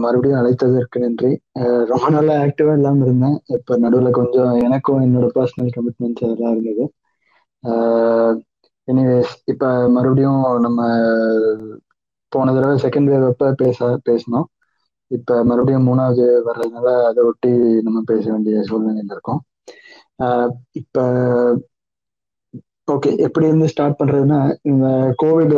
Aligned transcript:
மறுபடியும் 0.00 0.38
அழைத்ததற்கு 0.38 0.98
நன்றி. 0.98 1.30
ரொம்ப 1.84 2.06
நாளா 2.08 2.34
ஆக்டிவா 2.40 2.72
இல்லாம 2.72 3.04
இருந்தேன். 3.04 3.36
இப்ப 3.56 3.78
நடுவுல 3.78 4.10
கொஞ்சம் 4.12 4.52
எனக்கும் 4.60 5.02
என்னோட 5.02 5.28
பர்சனல் 5.34 5.74
கமிட்மெண்ட்ஸ் 5.76 6.24
அதெல்லாம் 6.24 6.54
இருந்தது. 6.54 6.86
எனிவேஸ் 8.88 9.32
இப்ப 9.44 9.64
மறுபடியும் 9.88 10.42
நம்ம 10.60 10.80
போன 12.32 12.52
தடவை 12.54 12.76
செகண்ட் 12.82 13.10
வேவ் 13.10 13.26
அப்ப 13.28 13.52
பேச 13.54 13.78
பேசினோம். 14.06 14.46
இப்ப 15.10 15.44
மறுபடியும் 15.44 15.86
மூணாவது 15.86 16.24
வர்றதுனால 16.44 16.88
அதை 17.04 17.24
ஒட்டி 17.24 17.50
நம்ம 17.82 18.00
பேச 18.06 18.24
வேண்டிய 18.30 18.62
சூழ்நிலையில 18.62 19.10
இருக்கோம். 19.10 19.40
இப்ப 20.72 20.96
ஓகே 22.88 23.10
எப்படி 23.18 23.46
இருந்து 23.46 23.68
ஸ்டார்ட் 23.68 23.98
பண்றதுன்னா 23.98 24.38
இந்த 24.62 24.86
கோவிட் 25.22 25.54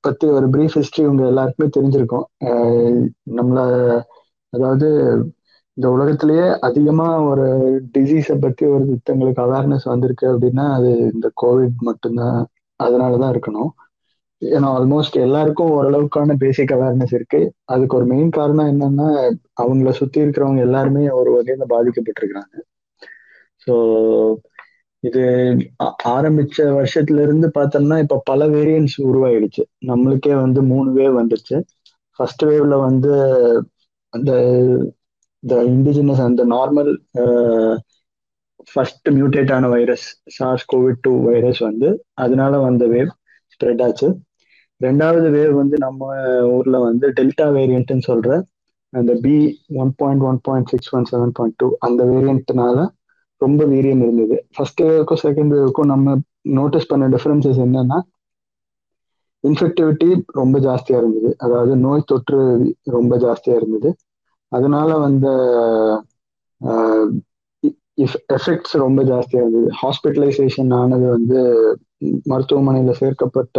பத்தி 0.00 0.26
ஒரு 0.30 0.46
பிரீஃப் 0.48 0.76
ஹிஸ்டரி 0.78 1.04
உங்க 1.06 1.22
எல்லாருக்குமே 1.26 1.68
தெரிஞ்சிருக்கும். 1.76 2.26
நம்மள 3.32 3.58
அதாவது 4.52 4.88
இந்த 5.76 5.86
உலகத்திலேயே 5.90 6.46
அதிகமா 6.68 7.06
ஒரு 7.24 7.46
டிசீஸை 7.94 8.36
பத்தி 8.38 8.64
ஒரு 8.66 8.84
திட்டங்களுக்கு 8.90 9.42
அவேர்னஸ் 9.42 9.84
வந்திருக்கு 9.84 10.26
அப்படின்னா 10.32 10.66
அது 10.76 10.90
இந்த 11.12 11.28
கோவிட் 11.42 11.78
மட்டும்தான். 11.82 12.40
அதனாலதான் 12.80 13.32
இருக்கணும். 13.34 13.70
ஏன்னா 14.42 14.68
ஆல்மோஸ்ட் 14.76 15.16
எல்லாருக்கும் 15.20 15.72
ஓரளவுக்கான 15.72 16.34
பேசிக் 16.36 16.72
அவேர்னஸ் 16.72 17.14
இருக்கு. 17.14 17.40
அதுக்கு 17.66 17.96
ஒரு 17.98 18.06
மெயின் 18.06 18.30
காரணம் 18.30 18.70
என்னன்னா 18.72 19.08
அவங்கள 19.62 19.90
சுத்தி 20.00 20.20
இருக்கிறவங்க 20.20 20.60
எல்லாருமே 20.60 21.04
ஒரு 21.20 21.30
வகையில 21.36 21.66
பாதிக்கப்பட்டிருக்கிறாங்க. 21.74 22.54
ஸோ 23.66 23.74
இது 25.02 25.22
ஆரம்பிச்ச 26.12 26.56
வருஷத்துல 26.76 27.22
இருந்து 27.22 27.48
பார்த்தோம்னா 27.54 27.96
இப்ப 27.98 28.20
பல 28.24 28.46
வேரியன்ஸ் 28.48 28.96
உருவாயிடுச்சு. 29.02 29.62
நம்மளுக்கே 29.86 30.34
வந்து 30.40 30.60
மூணு 30.64 30.90
வேவ் 30.92 31.18
வந்துருச்சு 31.20 31.56
ஃபர்ஸ்ட் 32.18 32.44
வேவ்ல 32.44 32.76
வந்து 32.82 33.12
அந்த 34.12 34.30
இந்த 35.42 35.54
இண்டிஜினஸ் 35.68 36.22
அந்த 36.22 36.42
நார்மல் 36.48 36.90
ஃபர்ஸ்ட் 38.68 39.08
மியூட்டேட் 39.10 39.52
ஆன 39.52 39.68
virus 39.68 40.06
SARS 40.36 40.66
Covid 40.72 41.00
two 41.00 41.12
virus 41.24 41.60
வந்து 41.60 41.88
அதனால 42.16 42.58
வந்த 42.60 42.84
வேவ் 42.86 43.10
ஸ்ப்ரெட் 43.54 43.82
ஆச்சு. 43.82 44.08
ரெண்டாவது 44.80 45.28
வேவ் 45.30 45.52
வந்து 45.56 45.76
நம்ம 45.78 46.00
ஊர்ல 46.52 46.76
வந்து 46.84 47.06
டெல்டா 47.18 47.46
வேரியன்ட்னு 47.56 48.08
சொல்ற 48.08 48.30
அந்த 48.92 49.12
B 49.20 49.34
one 49.76 49.92
point 49.96 50.24
one 50.24 50.40
point 50.42 50.70
six 50.72 50.90
one 50.94 51.08
seven 51.10 51.34
point 51.34 51.56
two 51.56 51.68
அந்த 51.86 52.02
வேரியன்ட்னால 52.04 52.78
ரொம்ப 53.44 53.60
வீரியம் 53.72 54.02
இருந்தது. 54.04 54.36
ஃபர்ஸ்ட் 54.54 54.82
வேவுக்கும் 54.82 55.22
செகண்ட் 55.24 55.54
வேவுக்கும் 55.56 55.92
நம்ம 55.92 56.16
நோட்டீஸ் 56.58 56.90
பண்ண 56.90 57.04
டிஃபரன்சஸ் 57.14 57.60
என்னன்னா 57.66 57.98
இன்ஃபெக்டிவிட்டி 59.44 60.08
ரொம்ப 60.38 60.56
ஜாஸ்தியா 60.66 60.96
இருந்தது. 61.00 61.30
அதாவது 61.44 61.72
நோய் 61.76 62.08
தொற்று 62.10 62.40
ரொம்ப 62.96 63.12
ஜாஸ்தியா 63.24 63.54
இருந்தது. 63.60 63.90
அதனால 64.52 64.90
வந்த 65.04 65.26
எஃபெக்ட்ஸ் 68.36 68.74
ரொம்ப 68.84 69.00
ஜாஸ்தியா 69.04 69.40
இருந்தது. 69.42 69.68
ஹாஸ்பிட்டலைசேஷன் 69.80 70.70
ஆனது 70.80 71.06
வந்து 71.16 71.40
மருத்துவமனையில 72.30 72.92
சேர்க்கப்பட்ட 73.00 73.58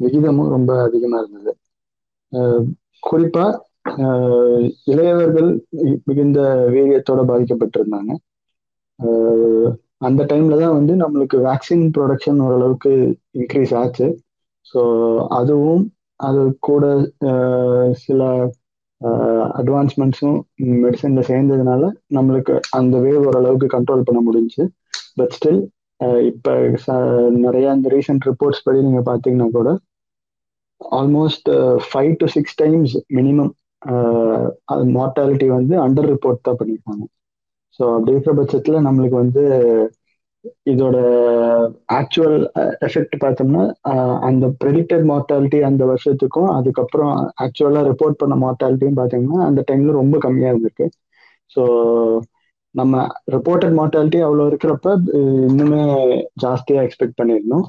விகிதமும் 0.00 0.52
ரொம்ப 0.56 0.70
அதிகமா 0.82 1.18
இருந்தது. 1.22 1.52
குறிப்பா 3.02 3.46
இளையவர்கள் 4.92 5.50
மிகுந்த 6.08 6.40
வீரியத்தோட 6.74 7.20
பாதிக்கப்பட்டிருந்தாங்க. 7.30 8.12
அந்த 10.06 10.22
டைம்ல 10.30 10.58
தான் 10.62 10.76
வந்து 10.78 10.94
நம்மளுக்கு 11.02 11.36
வேக்சின் 11.48 11.84
ப்ரொடக்ஷன் 11.96 12.40
ஓரளவுக்கு 12.46 12.92
இன்க்ரீஸ் 13.40 13.72
ஆச்சு. 13.80 14.06
ஸோ 14.66 14.80
அதுவும் 15.38 15.84
அது 16.20 16.42
கூட 16.68 16.84
சில 18.04 18.20
அட்வான்ஸ்மெண்ட்ஸும் 19.60 20.38
மெடிசன்ல 20.82 21.22
சேர்ந்ததுனால 21.30 21.82
நம்மளுக்கு 22.16 22.54
அந்த 22.78 22.94
வேவ் 23.06 23.26
ஓரளவுக்கு 23.30 23.68
கண்ட்ரோல் 23.76 24.06
பண்ண 24.08 24.20
முடிஞ்சு. 24.28 24.62
பட் 25.18 25.34
ஸ்டில் 25.36 25.60
இப்போ 26.30 26.52
நிறைய 27.44 27.66
இந்த 27.76 27.88
ரீசெண்ட் 27.96 28.26
ரிப்போர்ட்ஸ் 28.30 28.64
படி 28.66 28.78
நீங்கள் 28.86 29.08
பார்த்தீங்கன்னா 29.10 29.48
கூட 29.58 29.70
almost 31.00 31.48
five 31.88 32.12
to 32.22 32.26
six 32.36 32.58
times 32.62 32.94
minimum 33.18 33.52
mortality 34.96 35.46
வந்து 35.58 35.74
அண்டர் 35.84 36.10
ரிப்போர்ட் 36.12 36.46
தான் 36.48 36.58
பண்ணியிருக்காங்க. 36.60 37.04
ஸோ 37.80 37.84
அப்படி 37.94 38.14
இருக்கிற 38.14 38.34
பட்சத்தில் 38.38 38.84
நம்மளுக்கு 38.86 39.16
வந்து 39.22 39.44
இதோட 40.70 40.96
ஆக்சுவல் 41.98 42.36
எஃபெக்ட் 42.86 43.16
பார்த்தோம்னா 43.22 43.62
அந்த 44.28 44.46
ப்ரெடிக்டட் 44.62 45.04
மார்டாலிட்டி 45.10 45.58
அந்த 45.68 45.82
வருஷத்துக்கும் 45.90 46.50
அதுக்கப்புறம் 46.56 47.14
ஆக்சுவலாக 47.44 47.88
ரிப்போர்ட் 47.90 48.20
பண்ண 48.22 48.36
மார்டாலிட்டியும் 48.44 48.98
பார்த்தீங்கன்னா 49.00 49.40
அந்த 49.48 49.62
டைம்ல 49.70 49.94
ரொம்ப 50.00 50.18
கம்மியாக 50.24 50.52
இருந்திருக்கு. 50.52 50.86
ஸோ 51.56 51.62
நம்ம 52.74 52.94
ரிப்போர்ட்டட் 53.34 53.76
மார்டாலிட்டி 53.78 54.20
அவ்வளோ 54.26 54.46
இருக்கிறப்ப 54.50 54.88
இன்னுமே 55.46 55.82
ஜாஸ்தியாக 56.42 56.86
எக்ஸ்பெக்ட் 56.86 57.18
பண்ணியிருந்தோம். 57.20 57.66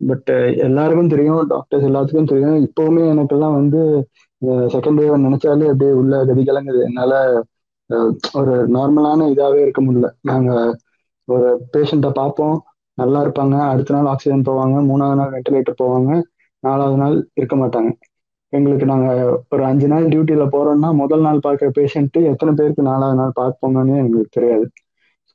பட் 0.00 0.30
எல்லாருக்கும் 0.66 1.12
தெரியும் 1.12 1.42
டாக்டர்ஸ் 1.52 1.86
எல்லாத்துக்கும் 1.88 2.30
தெரியும். 2.32 2.56
இப்போவுமே 2.66 3.02
எனக்கெல்லாம் 3.12 3.56
வந்து 3.58 3.80
செகண்ட் 4.72 5.00
வேவ் 5.00 5.24
நினைச்சாலே 5.26 5.68
அப்படியே 5.70 5.92
உள்ள 6.00 6.16
கதி 6.24 6.42
கலங்குது 6.44 6.80
என்னால் 6.88 7.16
ஒரு 8.34 8.54
நார்மலான 8.74 9.28
இதாகவே 9.32 9.60
இருக்க 9.62 9.80
முடியல. 9.82 10.08
நாங்கள் 10.22 10.72
ஒரு 11.28 11.48
பேஷண்ட்டை 11.74 12.10
பார்ப்போம். 12.12 12.56
நல்லா 12.98 13.18
இருப்பாங்க. 13.24 13.56
அடுத்த 13.72 13.94
நாள் 13.94 14.10
ஆக்சிஜன் 14.12 14.46
போவாங்க. 14.48 14.76
மூணாவது 14.90 15.18
நாள் 15.20 15.32
வெண்டிலேட்டர் 15.34 15.80
போவாங்க. 15.82 16.10
நாலாவது 16.62 16.96
நாள் 16.96 17.16
இருக்க 17.34 17.56
மாட்டாங்க. 17.56 17.90
எங்களுக்கு 18.52 18.86
நாங்கள் 18.86 19.20
ஒரு 19.48 19.62
அஞ்சு 19.64 19.86
நாள் 19.88 20.04
டியூட்டியில் 20.08 20.52
போகிறோம்னா 20.54 20.90
முதல் 21.00 21.24
நாள் 21.26 21.44
பார்க்குற 21.46 21.68
பேஷண்ட்டு 21.78 22.20
எத்தனை 22.32 22.52
பேருக்கு 22.54 22.82
நாலாவது 22.82 23.18
நாள் 23.20 23.38
பார்ப்போங்கன்னு 23.40 23.94
எங்களுக்கு 24.02 24.36
தெரியாது. 24.38 24.66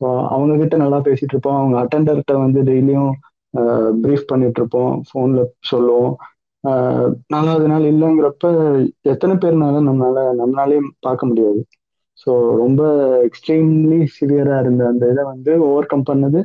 ஸோ 0.01 0.05
அவங்க 0.29 0.53
கிட்ட 0.57 0.75
நல்லா 0.77 0.99
பேசிட்டு 1.07 1.33
இருப்போம். 1.35 1.59
அவங்க 1.61 1.75
அட்டண்டர்கிட்ட 1.81 2.33
வந்து 2.37 2.59
டெய்லியும் 2.69 3.11
ப்ரீஃப் 4.03 4.29
பண்ணிட்டு 4.31 4.59
இருப்போம். 4.61 4.93
ஃபோனில் 5.07 5.51
சொல்லுவோம். 5.71 6.13
நாலாவது 7.33 7.67
நாள் 7.67 7.85
இல்லைங்கிறப்ப 7.91 8.47
எத்தனை 9.13 9.35
பேர்னாலும் 9.35 9.87
நம்மளால 9.89 10.25
நம்மளாலேயும் 10.41 10.89
பார்க்க 10.99 11.29
முடியாது. 11.31 11.61
ஸோ 12.21 12.31
ரொம்ப 12.61 12.81
எக்ஸ்ட்ரீம்லி 13.27 13.99
சிவியராக 14.15 14.63
இருந்த 14.63 14.83
அந்த 14.87 15.05
இதை 15.09 15.23
வந்து 15.31 15.51
ஓவர் 15.67 15.87
கம் 15.87 16.09
பண்ணது 16.09 16.41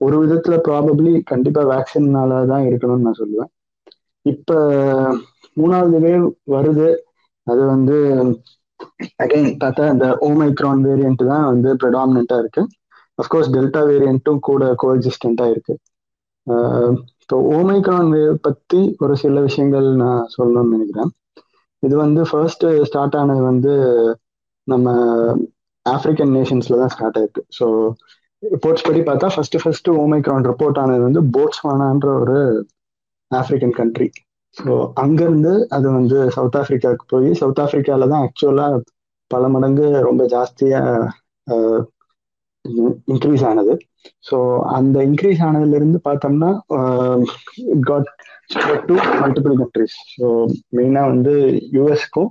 ஒரு 0.00 0.16
விதத்துல 0.22 0.56
ப்ராபப்ளி 0.66 1.12
கண்டிப்பா 1.30 1.62
வேக்சின்னால 1.70 2.40
தான் 2.46 2.66
இருக்கணும்னு 2.68 3.06
நான் 3.06 3.20
சொல்லுவேன். 3.20 3.50
இப்ப 4.26 4.50
மூணாவது 5.56 5.98
வேவ் 6.04 6.26
வருது. 6.54 6.88
அது 7.46 7.62
வந்து 7.66 7.96
அகைன் 9.22 9.48
பார்த்தா 9.60 9.84
இந்த 9.92 10.06
ஓமைக்ரான் 10.26 10.84
வேரியன்ட் 10.86 11.22
தான் 11.26 11.48
வந்து 11.50 11.70
ப்ரெடாமினா 11.80 12.38
இருக்கு. 12.38 12.62
அஃப்கோர்ஸ் 13.18 13.52
டெல்டா 13.52 13.80
வேரியண்ட்டும் 13.88 14.40
கூட 14.40 14.64
கோஎக்ஸிஸ்டண்டா 14.82 15.46
இருக்கு. 15.52 15.74
இப்போ 17.22 17.36
ஓமைக்ரான் 17.52 18.10
வேவ் 18.14 18.36
பத்தி 18.42 18.80
ஒரு 18.98 19.14
சில 19.16 19.40
விஷயங்கள் 19.40 19.88
நான் 19.96 20.30
சொல்லணும்னு 20.34 20.74
நினைக்கிறேன். 20.76 21.10
இது 21.82 21.94
வந்து 21.96 22.22
ஃபர்ஸ்ட் 22.30 22.64
ஸ்டார்ட் 22.84 23.16
ஆனது 23.16 23.42
வந்து 23.44 23.72
நம்ம 24.70 24.88
ஆப்பிரிக்கன் 25.86 26.34
நேஷன்ஸ்ல 26.36 26.78
தான் 26.80 26.92
ஸ்டார்ட் 26.94 27.18
ஆயிருக்கு. 27.20 27.42
ஸோ 27.58 27.66
ரிப்போர்ட்ஸ் 28.42 28.86
படி 28.86 29.00
பார்த்தா 29.02 29.28
ஃபர்ஸ்ட் 29.34 29.56
ஃபர்ஸ்ட் 29.62 29.88
ஓமைக்ரான் 30.02 30.46
ரிப்போர்ட் 30.50 30.80
ஆனது 30.82 31.02
வந்து 31.08 31.22
போட்ஸ்வானான்ற 31.34 32.08
ஒரு 32.22 32.36
ஆப்பிரிக்கன் 33.30 33.76
கண்ட்ரி 33.76 34.08
ஸோ 34.56 34.70
அங்கேருந்து 35.02 35.52
அது 35.70 35.88
வந்து 35.90 36.16
சவுத் 36.36 36.58
ஆஃப்ரிக்காவுக்கு 36.60 37.06
போய் 37.12 37.28
சவுத் 37.40 37.60
ஆப்பிரிக்கால 37.64 38.08
தான் 38.12 38.24
ஆக்சுவலாக 38.26 38.80
பல 39.30 39.48
மடங்கு 39.48 39.86
ரொம்ப 40.08 40.22
ஜாஸ்தியாக 40.32 41.10
இன்க்ரீஸ் 43.08 43.44
ஆனது. 43.50 43.74
ஸோ 44.28 44.36
அந்த 44.76 44.96
இன்க்ரீஸ் 45.08 45.40
ஆனதுலேருந்து 45.46 45.98
பார்த்தோம்னா 46.08 46.50
got 47.88 48.10
to 48.88 48.94
multiple 49.22 49.54
countries 49.60 49.96
so 50.14 50.26
மெயினாக 50.76 51.10
வந்து 51.12 51.34
யூஎஸ்க்கும் 51.76 52.30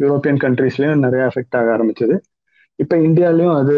யூரோப்பியன் 0.00 0.40
கண்ட்ரீஸ்லயும் 0.44 1.04
நிறைய 1.06 1.22
எஃபெக்ட் 1.30 1.58
ஆக 1.60 1.68
ஆரம்பிச்சது. 1.76 2.16
இப்போ 2.78 2.96
இந்தியாலையும் 3.08 3.56
அது 3.60 3.76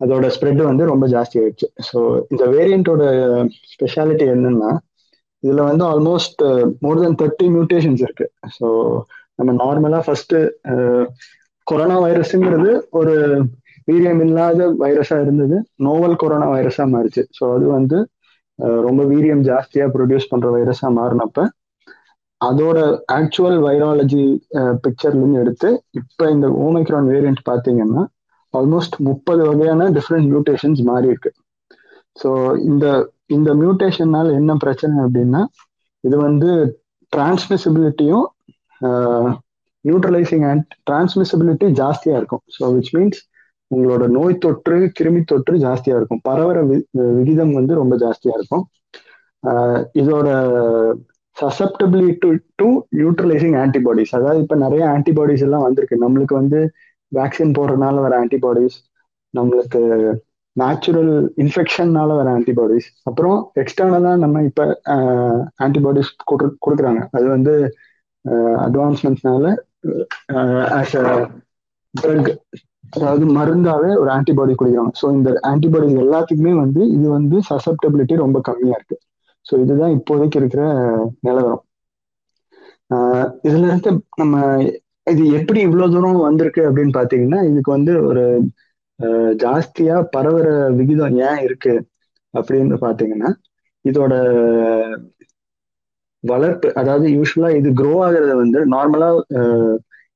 அதோட 0.00 0.26
ஸ்ப்ரெட் 0.34 0.62
வந்து 0.70 0.84
ரொம்ப 0.92 1.04
ஜாஸ்தி 1.14 1.36
ஆயிடுச்சு. 1.40 1.68
ஸோ 1.88 1.98
இந்த 2.32 2.44
வேரியண்டோட 2.54 3.02
ஸ்பெஷாலிட்டி 3.72 4.26
என்னன்னா 4.34 4.70
இதுல 5.42 5.62
வந்து 5.70 5.84
almost 5.92 6.42
more 6.84 7.02
then 7.02 7.18
thirty 7.22 7.46
mutations 7.54 8.02
இருக்கு. 8.06 8.26
ஸோ 8.56 8.66
நம்ம 9.38 9.50
நார்மலா 9.62 10.00
ஃபர்ஸ்ட் 10.06 10.34
கொரோனா 11.66 11.96
வைரஸ்ங்கிறது 12.06 12.70
ஒரு 12.98 13.14
வீரியம் 13.88 14.22
இல்லாத 14.26 14.66
வைரஸா 14.82 15.16
இருந்தது. 15.24 15.56
நோவல் 15.86 16.20
கொரோனா 16.22 16.46
வைரஸா 16.56 16.84
மாறிச்சு. 16.94 17.22
ஸோ 17.38 17.44
அது 17.56 17.66
வந்து 17.76 17.98
ரொம்ப 18.88 19.02
வீரியம் 19.12 19.42
ஜாஸ்தியா 19.50 19.86
ப்ரொடியூஸ் 19.94 20.30
பண்ற 20.32 20.48
வைரஸா 20.56 20.88
மாறினப்ப 21.00 21.46
அதோட 22.40 22.78
ஆக்சுவல் 23.18 23.58
வைராலஜி 23.66 24.24
பிக்சர்லேருந்து 24.84 25.40
எடுத்து 25.42 25.68
இப்போ 26.00 26.24
இந்த 26.34 26.46
ஓமைக்ரான் 26.64 27.10
வேரியன்ட் 27.14 27.42
பார்த்தீங்கன்னா 27.50 28.02
ஆல்மோஸ்ட் 28.54 28.96
முப்பது 29.08 29.42
வகையான 29.50 29.88
டிஃப்ரெண்ட் 29.96 30.28
மியூட்டேஷன்ஸ் 30.32 30.80
மாறி 30.90 31.08
இருக்கு. 31.12 31.30
ஸோ 32.16 32.30
இந்த 32.70 32.86
இந்த 33.36 33.50
மியூட்டேஷன்னால் 33.60 34.30
என்ன 34.40 34.52
பிரச்சனை 34.64 34.96
அப்படின்னா 35.04 35.42
இது 36.04 36.16
வந்து 36.26 36.50
டிரான்ஸ்மிசிபிலிட்டியும் 37.12 38.26
நியூட்ரலைசிங் 39.84 40.44
அண்ட் 40.50 40.66
டிரான்ஸ்மிசிபிலிட்டி 40.88 41.66
ஜாஸ்தியாக 41.80 42.20
இருக்கும். 42.20 42.44
ஸோ 42.56 42.62
விச் 42.76 42.92
மீன்ஸ் 42.96 43.20
உங்களோட 43.70 44.04
நோய் 44.16 44.40
தொற்று 44.44 44.78
கிருமி 44.98 45.20
தொற்று 45.30 45.54
ஜாஸ்தியாக 45.66 46.00
இருக்கும். 46.00 46.22
பரவற 46.28 46.58
விகிதம் 47.18 47.54
வந்து 47.58 47.74
ரொம்ப 47.80 47.94
ஜாஸ்தியாக 48.04 48.38
இருக்கும். 48.38 48.64
இதோட 50.02 50.28
சசப்டபிலிட்டி 51.36 52.30
டு 52.54 52.66
நியூட்ரலைசிங் 52.96 53.56
ஆன்டிபாடிஸ் 53.62 54.12
அதாவது 54.12 54.42
இப்போ 54.44 54.56
நிறைய 54.64 54.82
ஆன்டிபாடிஸ் 54.94 55.44
எல்லாம் 55.46 55.66
வந்திருக்கு. 55.66 55.96
நம்மளுக்கு 56.04 56.34
வந்து 56.40 56.60
வேக்சின் 57.12 57.56
போடுறதுனால 57.56 58.02
வர 58.04 58.14
ஆன்டிபாடிஸ் 58.22 58.76
நம்மளுக்கு 59.34 59.80
நேச்சுரல் 60.56 61.12
இன்ஃபெக்ஷன்னால 61.42 62.16
வர 62.16 62.28
ஆன்டிபாடிஸ் 62.36 62.88
அப்புறம் 63.08 63.38
எக்ஸ்டர்னலாக 63.62 64.20
நம்ம 64.24 64.42
இப்போ 64.48 64.64
ஆன்டிபாடிஸ் 65.64 66.10
கொடுக்குறாங்க. 66.62 67.02
அது 67.12 67.26
வந்து 67.28 67.54
அட்வான்ஸ்மெண்ட்ஸ்னால 68.66 69.46
ஆஸ் 70.78 70.94
அ 70.98 71.04
ட்ரக் 71.94 72.30
அதாவது 72.94 73.24
மருந்தாவே 73.36 73.90
ஒரு 74.00 74.10
ஆன்டிபாடி 74.16 74.52
குடிக்கிறாங்க. 74.54 74.92
ஸோ 75.00 75.06
இந்த 75.16 75.30
ஆன்டிபாடிஸ் 75.50 75.96
எல்லாத்துக்குமே 76.04 76.52
வந்து 76.62 76.82
இது 76.96 77.06
வந்து 77.16 77.36
சசப்டபிலிட்டி 77.50 78.14
ரொம்ப 78.24 78.38
கம்மியா 78.48 78.76
இருக்கு. 78.78 78.96
ஸோ 79.46 79.54
இதுதான் 79.64 79.94
இப்போதைக்கு 79.98 80.36
இருக்கிற 80.36 80.62
நிலவரம். 81.20 81.62
இதுல 83.44 83.66
இருந்து 83.68 83.90
நம்ம 84.16 84.34
இது 85.06 85.22
எப்படி 85.38 85.60
இவ்வளவு 85.60 85.92
தூரம் 85.94 86.26
வந்திருக்கு 86.28 86.62
அப்படின்னு 86.68 86.92
பாத்தீங்கன்னா 86.98 87.40
இதுக்கு 87.50 87.70
வந்து 87.70 87.94
ஒரு 88.10 88.24
ஜாஸ்தியா 89.42 89.96
பரவுற 90.14 90.46
விகிதம் 90.78 91.16
ஏன் 91.28 91.40
இருக்கு 91.46 91.74
அப்படின்னு 92.34 92.76
பாத்தீங்கன்னா 92.84 93.30
இதோட 93.84 94.12
வளர்ப்பு 96.24 96.68
அதாவது 96.74 97.06
யூஸ்வலா 97.08 97.48
இது 97.58 97.70
க்ரோ 97.80 97.92
ஆகுறது 98.04 98.34
வந்து 98.36 98.60
நார்மலா 98.74 99.08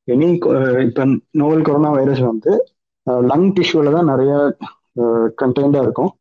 எனி 0.08 0.28
இப்ப 0.86 1.04
நோவல் 1.40 1.66
கொரோனா 1.66 1.90
வைரஸ் 1.90 2.22
வந்து 2.30 2.52
லங் 3.30 3.48
டிஷ்யூல 3.56 3.92
தான் 3.92 4.10
நிறைய 4.12 4.32
கண்டெய்ண்டா 5.42 5.80
இருக்கும். 5.86 6.12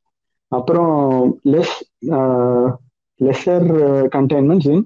அப்புறம் 0.52 0.94
less 1.54 1.76
lesser 3.20 3.68
containments 4.16 4.70
in 4.74 4.84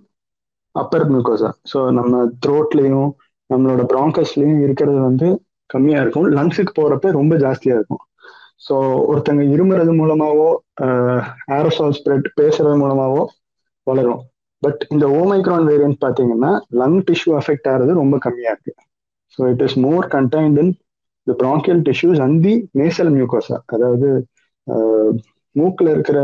upper 0.75 1.05
mucosa 1.11 1.49
so 1.71 1.79
நம்ம 1.99 2.21
த்ரோட்லேயும் 2.45 3.09
நம்மளோட 3.49 3.83
ப்ராங்கஸ்லையும் 3.93 4.61
இருக்கிறது 4.65 4.99
வந்து 5.09 5.27
கம்மியாக 5.69 6.03
இருக்கும். 6.03 6.27
லங்ஸுக்கு 6.37 6.73
போகிறப்ப 6.79 7.11
ரொம்ப 7.19 7.33
ஜாஸ்தியாக 7.35 7.79
இருக்கும். 7.79 8.03
ஸோ 8.65 8.75
ஒருத்தங்க 9.11 9.43
இருமுறது 9.53 9.91
மூலமாகவோ 9.99 10.49
ஏரோசால் 11.57 11.95
ஸ்ப்ரெட் 11.99 12.27
பேசுறது 12.39 12.75
மூலமாகவோ 12.77 13.23
வளரும். 13.87 14.21
பட் 14.63 14.81
இந்த 14.93 15.05
ஓமைக்ரான் 15.19 15.67
வேரியன்ட் 15.71 15.99
பார்த்தீங்கன்னா 16.05 16.51
லங் 16.81 16.99
டிஷ்யூ 17.09 17.31
அஃபெக்ட் 17.39 17.69
ஆகிறது 17.71 17.93
ரொம்ப 18.01 18.15
கம்மியாக 18.25 18.53
இருக்கு. 18.55 18.73
So 19.33 19.41
it 19.53 19.63
is 19.67 19.77
more 19.87 20.05
contained 20.15 20.59
in 20.63 20.73
the 21.27 21.35
bronchial 21.43 21.81
tissues 21.89 22.21
and 22.25 22.39
the 22.47 22.53
nasal 22.81 23.11
mucosa 23.17 23.57
அதாவது 23.75 24.09
uh, 24.67 25.09
மூக்கில் 25.55 25.89
இருக்கிற 25.93 26.19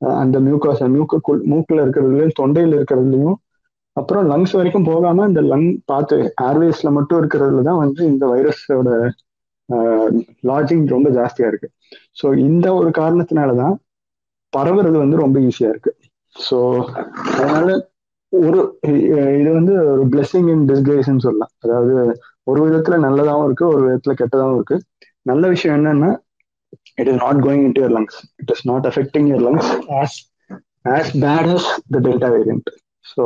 அந்த 0.00 0.36
மியூகாசா 0.40 0.86
மியூக்குள் 0.94 1.42
மூக்கில் 1.52 1.82
இருக்கிறதுலையும் 1.84 2.38
தொண்டையில் 2.40 2.76
இருக்கிறதுலையும் 2.78 3.36
அப்புறம் 3.96 4.24
லங்ஸ் 4.32 4.54
வரைக்கும் 4.58 4.88
போகாம 4.90 5.26
இந்த 5.28 5.42
லங் 5.52 5.68
பார்த்து 5.92 6.16
ஏர்வேஸ்ல 6.48 6.88
மட்டும் 6.96 7.20
இருக்கிறதுல 7.20 7.62
தான் 7.68 7.82
வந்து 7.84 8.00
இந்த 8.12 8.24
வைரஸோட 8.32 8.90
லாஜிங் 10.48 10.84
ரொம்ப 10.94 11.08
ஜாஸ்தியா 11.18 11.46
இருக்கு. 11.50 11.68
ஸோ 12.20 12.26
இந்த 12.48 12.66
ஒரு 12.80 12.90
காரணத்தினால 13.00 13.54
தான் 13.62 13.74
பரவுறது 14.52 14.96
வந்து 15.04 15.16
ரொம்ப 15.24 15.38
ஈஸியா 15.48 15.70
இருக்கு. 15.72 15.92
ஸோ 16.36 16.58
அதனால 17.32 17.68
ஒரு 18.32 18.60
இது 19.40 19.50
வந்து 19.58 19.74
ஒரு 19.92 20.04
பிளெஸிங் 20.12 20.48
இன் 20.54 20.64
டிஸ்கிரேஸ்ன்னு 20.70 21.24
சொல்லலாம். 21.26 21.52
அதாவது 21.64 21.94
ஒரு 22.50 22.60
விதத்துல 22.66 22.96
நல்லதாகவும் 23.06 23.46
இருக்கு 23.48 23.66
ஒரு 23.74 23.82
விதத்துல 23.86 24.14
கெட்டதாகவும் 24.20 24.58
இருக்கு. 24.58 24.76
நல்ல 25.30 25.44
விஷயம் 25.54 25.76
என்னன்னா 25.78 26.10
it 26.98 27.08
is 27.08 27.16
not 27.16 27.40
going 27.40 27.64
into 27.64 27.80
your 27.80 27.90
lungs. 27.90 28.14
It 28.38 28.50
is 28.50 28.64
not 28.64 28.86
affecting 28.86 29.26
your 29.26 29.40
lungs 29.40 29.66
as 29.92 30.12
as 30.88 31.12
bad 31.16 31.46
as 31.48 31.64
the 31.86 32.00
delta 32.00 32.30
variant. 32.30 32.66
So 33.04 33.24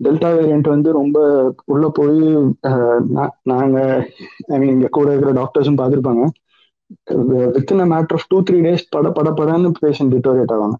delta 0.00 0.28
variant 0.32 0.68
வந்து 0.68 0.90
ரொம்ப 0.96 1.18
உள்ள 1.66 1.84
போய் 1.96 2.18
நாங்க 3.52 3.78
ஐ 4.48 4.58
மீன் 4.60 4.74
இங்க 4.74 4.88
கூட 4.96 5.08
இருக்கிற 5.12 5.32
டாக்டர்ஸும் 5.38 5.78
பார்த்துருப்பாங்க 5.80 6.24
within 7.56 7.82
a 7.82 7.88
matter 7.92 8.16
of 8.18 8.28
two 8.30 8.38
three 8.48 8.58
days 8.66 8.84
பட 8.94 9.08
பட 9.16 9.30
படன்னு 9.38 9.70
பேஷண்ட் 9.80 10.14
டிட்டோரேட் 10.14 10.54
ஆவாங்க 10.56 10.76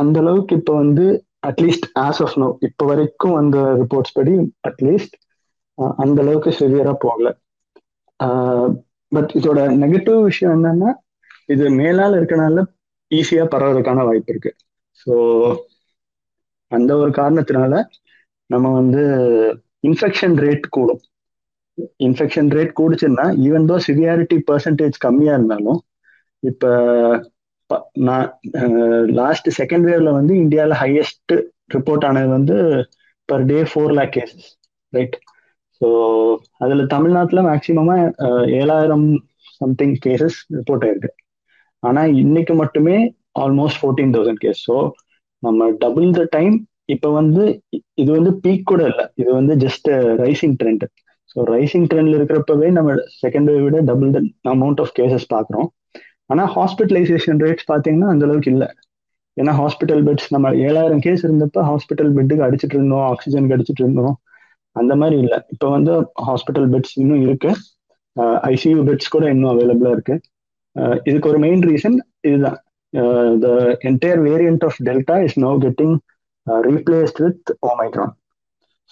அந்த 0.00 0.16
அளவுக்கு 0.22 0.54
இப்போ 0.60 0.72
வந்து 0.82 1.06
அட்லீஸ்ட் 1.48 1.86
ஆஸ் 2.04 2.20
ஆஃப் 2.26 2.36
நோ 2.42 2.48
இப்போ 2.68 2.84
வரைக்கும் 2.90 3.36
அந்த 3.40 3.58
ரிப்போர்ட்ஸ் 3.82 4.16
படி 4.18 4.34
அட்லீஸ்ட் 4.70 5.16
அந்த 6.02 6.18
அளவுக்கு 6.24 6.50
சிவியரா 6.58 6.94
போகல 7.04 7.28
பட் 9.12 9.32
இதோட 9.38 9.60
நெகட்டிவ் 9.82 10.18
விஷயம் 10.22 10.54
என்னன்னா 10.56 10.90
இது 11.48 11.64
மேலால் 11.80 12.16
இருக்கனால 12.18 12.64
ஈஸியா 13.10 13.44
பரவறதுக்கான 13.52 14.04
வாய்ப்பு 14.04 14.32
இருக்கு. 14.32 14.50
ஸோ 15.00 15.12
அந்த 16.72 16.90
ஒரு 16.96 17.10
காரணத்தினால 17.12 17.72
நம்ம 18.50 18.66
வந்து 18.72 19.02
இன்ஃபெக்ஷன் 19.84 20.36
ரேட் 20.44 20.66
கூடும். 20.68 21.02
இன்ஃபெக்ஷன் 22.06 22.50
ரேட் 22.50 22.72
கூடுச்சுன்னா 22.80 23.26
ஈவன் 23.46 23.68
தோ 23.70 23.76
சிவியாரிட்டி 23.86 24.38
பர்சன்டேஜ் 24.50 24.96
கம்மியா 24.98 25.34
இருந்தாலும் 25.34 25.80
இப்ப 26.42 26.64
நான் 28.06 28.26
லாஸ்ட் 29.14 29.48
செகண்ட் 29.58 29.86
வேவ்ல 29.88 30.10
வந்து 30.10 30.34
இந்தியாவில் 30.36 30.80
ஹையஸ்ட் 30.82 31.34
ரிப்போர்ட் 31.74 32.06
ஆனது 32.08 32.28
வந்து 32.28 32.56
per 33.28 33.46
day 33.46 33.58
four 33.70 33.94
lakh 33.98 34.14
cases 34.16 34.48
right 34.92 35.16
so 35.82 35.88
அதில் 36.64 36.82
தமிழ்நாட்டில் 36.94 37.46
மேக்சிமமாக 37.48 38.02
ஏழாயிரம் 38.60 39.06
சம்திங் 39.60 39.94
கேசஸ் 40.04 40.38
ரிப்போர்ட் 40.58 40.84
ஆயிருக்கு. 40.86 41.10
ஆனால் 41.82 42.10
இன்னைக்கு 42.22 42.54
மட்டுமே 42.62 42.96
almost 43.44 43.80
fourteen 43.80 44.12
thousand 44.16 44.42
case 44.44 44.60
so 44.68 44.76
நம்ம 45.42 45.70
டபுள் 45.84 46.08
த 46.18 46.24
டைம் 46.36 46.56
இப்போ 46.94 47.08
வந்து 47.20 47.42
இது 48.02 48.10
வந்து 48.18 48.32
பீக் 48.44 48.68
கூட 48.70 48.82
இல்லை. 48.90 49.04
இது 49.20 49.30
வந்து 49.38 49.54
just 49.64 49.88
rising 50.24 50.56
trend 50.60 50.84
so 51.32 51.44
rising 51.54 51.86
ட்ரெண்ட்ல 51.90 52.16
இருக்கிறப்பவே 52.18 52.68
நம்ம 52.78 52.94
செகண்ட் 53.22 53.48
வேவ் 53.50 53.64
விட 53.66 53.78
double 53.90 54.10
the 54.16 54.20
amount 54.54 54.80
of 54.84 54.94
cases 54.98 55.26
பார்க்குறோம். 55.34 55.68
ஆனால் 56.32 56.50
ஹாஸ்பிட்டலைசேஷன் 56.56 57.40
ரேட்ஸ் 57.44 57.70
பார்த்தீங்கன்னா 57.72 58.10
அந்த 58.14 58.26
அளவுக்கு 58.28 58.50
இல்லை. 58.54 58.68
ஏன்னா 59.36 59.52
ஹாஸ்பிட்டல் 59.60 60.02
பெட்ஸ் 60.06 60.32
நம்ம 60.34 60.48
ஏழாயிரம் 60.66 61.02
கேஸ் 61.06 61.22
இருந்தப்ப 61.28 61.62
ஹாஸ்பிட்டல் 61.70 62.10
பெட்டுக்கு 62.16 62.46
அடிச்சிட்டு 62.46 62.76
இருந்தோம் 62.78 63.04
ஆக்சிஜனுக்கு 63.12 63.56
அடிச்சிட்டு 63.56 63.82
இருந்தோம். 63.84 64.16
அந்த 64.76 64.92
மாதிரி 65.00 65.16
இல்லை. 65.24 65.38
இப்போ 65.52 65.66
வந்து 65.76 65.92
ஹாஸ்பிட்டல் 66.26 66.68
பெட்ஸ் 66.72 66.94
இன்னும் 67.02 67.24
இருக்கு. 67.26 67.50
ஐசியூ 68.52 68.80
பெட்ஸ் 68.88 69.12
கூட 69.14 69.24
இன்னும் 69.34 69.52
அவைலபிளா 69.52 69.92
இருக்கு. 69.96 70.16
இதுக்கு 71.08 71.30
ஒரு 71.32 71.38
மெயின் 71.44 71.62
ரீசன் 71.70 71.96
இதுதான். 72.28 72.58
The 73.42 73.48
entire 73.88 74.20
variant 74.28 74.64
of 74.68 74.80
delta 74.88 75.16
is 75.26 75.38
no 75.44 75.52
getting 75.64 75.94
replaced 76.68 77.20
with 77.24 77.50
Omicron 77.70 78.12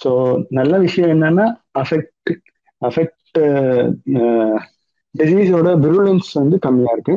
so 0.00 0.10
நல்ல 0.58 0.74
விஷயம் 0.84 1.12
என்னன்னா 1.14 1.46
அஃபெக்ட் 1.82 2.30
அஃபெக்ட் 2.82 3.38
டிசீஸோட 5.14 5.68
விருலன்ஸ் 5.84 6.30
வந்து 6.40 6.56
கம்மியா 6.66 6.92
இருக்கு. 6.96 7.14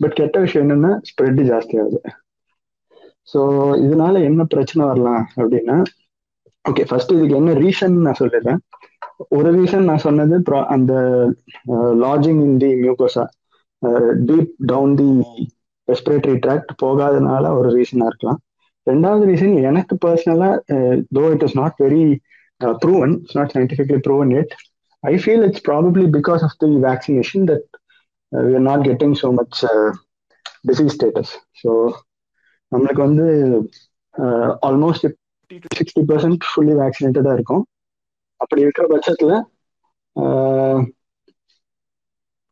பட் 0.00 0.14
கெட்ட 0.20 0.36
விஷயம் 0.44 0.64
என்னன்னா 0.66 0.92
ஸ்ப்ரெட் 1.08 1.40
ஜாஸ்தி 1.50 1.74
ஆகுது. 1.82 2.00
ஸோ 3.28 3.40
இதனால 3.86 4.14
என்ன 4.28 4.42
பிரச்சனை 4.54 4.82
வரலாம் 4.86 5.22
அப்படின்னா 5.36 5.76
ஓகே 6.64 6.82
ஃபர்ஸ்ட் 6.88 7.12
இதுக்கு 7.12 7.36
என்ன 7.36 7.54
ரீசன் 7.60 7.94
நான் 8.02 8.18
சொல்லிடுறேன் 8.18 8.60
ஒரு 9.30 9.48
ரீசன் 9.56 9.84
நான் 9.84 10.04
சொன்னது 10.04 10.36
அந்த 10.74 10.92
lodging 12.02 12.40
in 12.44 12.58
the 12.58 12.70
mucosa 12.82 13.24
deep 14.28 14.52
down 14.66 14.94
the 14.96 15.08
respiratory 15.88 16.36
tract 16.44 16.72
போகாதனால 16.82 17.44
ஒரு 17.58 17.68
ரீசனாக 17.76 18.10
இருக்கலாம். 18.10 18.40
ரெண்டாவது 18.86 19.24
ரீசன் 19.30 19.54
எனக்கு 19.62 19.94
பர்சனலாக 20.04 20.76
though 21.10 21.24
it 21.32 21.44
is 21.46 21.56
not 21.56 21.76
very 21.78 22.04
proven 22.78 23.14
it's 23.16 23.36
not 23.36 23.52
scientifically 23.54 23.98
proven 24.00 24.32
it 24.32 24.52
I 25.04 25.14
feel 25.22 25.44
it's 25.46 25.64
probably 25.68 26.06
because 26.18 26.42
of 26.42 26.56
the 26.60 26.70
vaccination 26.86 27.44
that 27.50 27.66
we 28.32 28.52
are 28.54 28.66
not 28.68 28.84
getting 28.88 29.16
so 29.22 29.30
much 29.32 29.58
disease 30.68 30.94
status 30.96 31.32
so 31.62 31.70
நம்மளுக்கு 32.72 33.02
வந்து 33.02 33.26
almost 34.62 35.06
fifty 35.52 35.64
to 35.64 35.78
sixty 35.78 36.02
percent 36.10 36.44
fully 36.50 36.74
வேக்சினேட்டடாக 36.80 37.36
இருக்கும். 37.38 37.62
அப்படி 38.40 38.60
இருக்கிற 38.64 38.84
பட்சத்தில் 38.92 39.34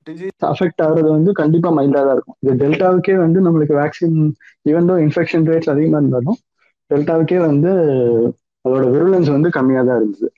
disease 0.07 0.45
affect 0.51 0.83
ஆகுறது 0.85 1.09
வந்து 1.17 1.31
கண்டிப்பாக 1.41 1.73
மைல்டாக 1.79 2.05
தான் 2.07 2.17
இருக்கும். 2.17 2.37
இது 2.43 2.53
டெல்டாவுக்கே 2.63 3.15
வந்து 3.25 3.39
நம்மளுக்கு 3.47 3.75
vaccine 3.81 4.19
even 4.71 4.89
though 4.91 4.95
infection 5.07 5.47
rates 5.51 5.73
அதிகமாக 5.75 6.01
இருந்தாலும் 6.03 6.39
டெல்டாவுக்கே 6.91 7.39
வந்து 7.49 7.73
அதோட 8.65 8.85
விருலன்ஸ் 8.95 9.31
வந்து 9.37 9.51
கம்மியாக 9.57 9.87
தான் 9.89 10.01
இருந்தது. 10.01 10.29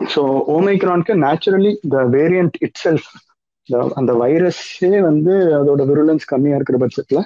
ஸோ 0.00 0.22
ஓமைக்ரான்க்கு 0.56 1.14
naturally 1.24 1.72
the 1.94 2.04
variant 2.16 2.56
it 2.66 2.80
self 2.84 3.08
அந்த 3.98 4.12
வைரஸே 4.22 4.92
வந்து 5.08 5.32
அதோட 5.60 5.82
விருலன்ஸ் 5.90 6.30
கம்மியாக 6.32 6.58
இருக்கிற 6.58 6.78
பட்சத்தில் 6.84 7.22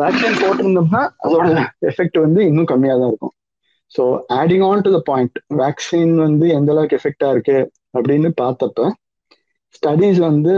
வேக்சின் 0.00 0.40
போட்டிருந்தோம்னா 0.42 1.02
அதோட 1.24 1.46
எஃபெக்ட் 1.90 2.18
வந்து 2.24 2.40
இன்னும் 2.50 2.70
கம்மியாக 2.72 2.98
தான் 3.00 3.10
இருக்கும். 3.12 3.34
So 3.92 4.02
adding 4.38 4.64
on 4.68 4.84
to 4.86 4.90
the 4.96 5.00
point 5.10 5.36
vaccine 5.62 6.14
வந்து 6.26 6.46
எந்த 6.58 6.72
அளவுக்கு 6.74 6.98
எஃபெக்டா 7.00 7.28
இருக்கு 7.34 7.58
அப்படின்னு 7.96 8.30
பார்த்தப்ப 8.42 8.88
ஸ்டடீஸ் 9.76 10.18
வந்து 10.28 10.52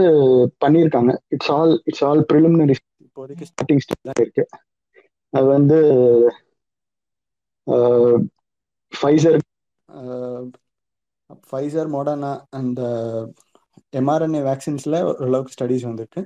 பண்ணியிருக்காங்க. 0.63 1.11
It's 1.35 1.51
all 1.57 1.73
it's 1.89 2.03
all 2.09 2.21
preliminary 2.31 2.75
இப்போதைக்கு 3.05 3.47
ஸ்டார்டிங் 3.51 3.81
ஸ்டேஜ் 3.85 4.07
தான் 4.09 4.21
இருக்கு. 4.23 4.43
அது 5.33 5.47
வந்து 5.57 5.77
ஃபைசர் 8.93 9.39
ஃபைசர் 11.49 11.89
மாடர்னா 11.95 12.31
அந்த 12.59 12.81
எம்ஆர்என்ஏ 13.99 14.41
வேக்சின்ஸில் 14.49 14.97
ஓரளவுக்கு 15.09 15.55
ஸ்டடீஸ் 15.55 15.87
வந்திருக்கு. 15.89 16.21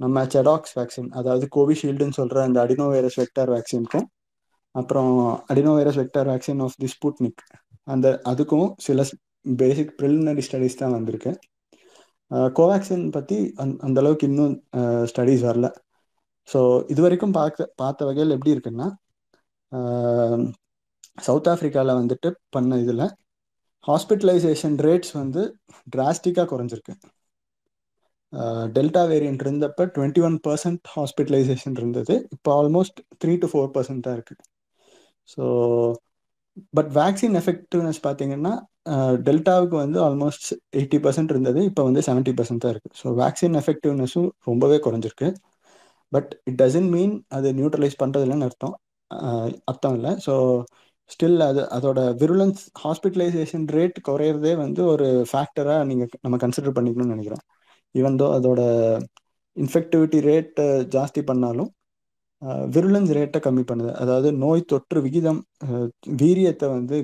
நம்ம 0.00 0.24
செடாக்ஸ் 0.34 0.74
வேக்சின் 0.78 1.10
அதாவது 1.18 1.44
கோவிஷீல்டுன்னு 1.56 2.18
சொல்கிற 2.20 2.38
அந்த 2.48 2.58
அடினோ 2.64 2.86
வைரஸ் 2.94 3.18
வெக்டார் 3.22 3.52
வேக்சின்க்கும் 3.56 4.06
அப்புறம் 4.74 5.12
adeno 5.52 5.72
virus 5.78 5.98
vector 6.00 6.28
vaccine 6.32 6.62
of 6.66 6.76
the 6.82 6.88
Sputnik 6.94 7.42
அந்த 7.88 8.06
அதுக்கும் 8.30 8.68
சில 8.86 9.00
பேசிக் 9.60 9.92
ப்ரிலிமினரி 9.98 10.42
ஸ்டடீஸ் 10.46 10.80
தான் 10.82 10.94
வந்திருக்கு. 10.96 11.32
கோவேக்சின் 12.58 13.04
பற்றி 13.16 13.36
அந் 13.62 13.74
அந்த 13.86 13.98
அளவுக்கு 14.02 14.28
இன்னும் 14.30 14.54
ஸ்டடீஸ் 15.10 15.42
வரல. 15.48 15.66
ஸோ 16.48 16.60
இது 16.92 17.00
வரைக்கும் 17.04 17.36
பார்க்க 17.40 17.68
பார்த்த 17.82 18.06
வகையில் 18.08 18.34
எப்படி 18.36 18.54
இருக்குன்னா 18.54 18.88
சவுத் 21.26 21.48
ஆஃப்ரிக்காவில் 21.52 21.98
வந்துட்டு 22.00 22.28
பண்ண 22.54 22.78
இதில் 22.84 23.04
ஹாஸ்பிட்டலைசேஷன் 23.84 24.76
ரேட்ஸ் 24.86 25.12
வந்து 25.20 25.42
டிராஸ்டிக்காக 25.94 26.48
குறைஞ்சிருக்கு. 26.52 26.94
டெல்டா 28.76 29.02
வேரியன்ட் 29.12 29.42
இருந்தப்ப 29.44 29.86
டுவெண்ட்டி 29.96 30.22
ஒன் 30.28 30.36
பர்சன்ட் 30.46 30.82
ஹாஸ்பிட்டலைசேஷன் 30.94 31.76
இருந்தது. 31.80 32.14
இப்போ 32.36 32.50
almost 32.60 32.98
three 33.22 33.34
to 33.42 33.48
four 33.52 33.70
percent 33.76 34.04
தான் 34.06 34.16
இருக்குது 34.18 34.42
ஸோ 35.28 35.42
பட் 36.76 36.90
வேக்சின் 37.00 37.36
எஃபெக்டிவ்னஸ் 37.40 38.00
பார்த்தீங்கன்னா 38.06 38.52
டெல்டாவுக்கு 39.26 39.76
வந்து 39.84 39.98
ஆல்மோஸ்ட் 40.06 40.46
எயிட்டி 40.78 40.98
பர்சன்ட் 41.04 41.32
இருந்தது. 41.34 41.60
இப்போ 41.70 41.82
வந்து 41.88 42.02
செவன்ட்டி 42.08 42.32
பர்சன்ட் 42.38 42.62
தான் 42.64 42.72
இருக்குது 42.74 42.96
ஸோ 43.02 43.08
வேக்சின் 43.22 43.56
எஃபெக்டிவ்னஸும் 43.60 44.28
ரொம்பவே 44.50 44.78
குறைஞ்சிருக்கு. 44.86 45.28
பட் 46.12 46.30
இட் 46.48 46.58
டசன்ட் 46.62 46.90
மீன் 46.96 47.14
அது 47.36 47.48
நியூட்ரலைஸ் 47.58 48.00
பண்ணுறதுலன்னு 48.02 48.46
அர்த்தம். 48.48 48.74
அர்த்தம் 49.70 49.96
இல்லை. 49.98 50.12
ஸோ 50.26 50.34
ஸ்டில் 51.10 51.40
அது 51.48 51.62
அதோட 51.76 52.00
விருலன்ஸ் 52.20 52.62
ஹாஸ்பிட்டலைசேஷன் 52.84 53.66
ரேட் 53.76 53.98
குறையிறதே 54.08 54.54
வந்து 54.64 54.80
ஒரு 54.92 55.08
ஃபேக்டராக 55.30 55.84
நீங்கள் 55.90 56.10
நம்ம 56.24 56.38
கன்சிடர் 56.44 56.76
பண்ணிக்கணும்னு 56.78 57.14
நினைக்கிறோம் 57.16 57.44
ஈவன் 58.00 58.18
தோ 58.20 58.26
அதோட 58.38 58.60
இன்ஃபெக்டிவிட்டி 59.56 60.18
ரேட்டை 60.28 60.66
ஜாஸ்தி 60.94 61.20
பண்ணாலும் 61.30 61.70
விருலன்ஸ் 62.74 63.12
ரேட்டை 63.18 63.38
கம்மி 63.46 63.62
பண்ணுது. 63.68 63.92
அதாவது 64.02 64.28
நோய் 64.42 64.68
தொற்று 64.72 64.98
விகிதம் 65.06 65.40
வீரியத்தை 66.22 66.66
வந்து 66.76 66.96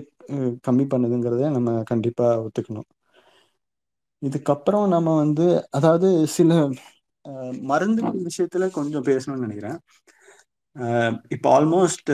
கம்மி 0.67 0.85
பண்ணுதுங்கிறத 0.93 1.51
நம்ம 1.57 1.77
கண்டிப்பாக 1.91 2.43
ஒத்துக்கணும். 2.47 2.89
இதுக்கப்புறம் 4.23 4.87
நம்ம 4.95 5.15
வந்து 5.23 5.47
அதாவது 5.79 6.09
சில 6.37 6.51
மருந்து 7.71 8.03
விஷயத்துல 8.29 8.69
கொஞ்சம் 8.77 9.07
பேசணும்னு 9.09 9.45
நினைக்கிறேன். 9.47 9.79
இப்போ 11.35 11.49
almost 11.57 12.11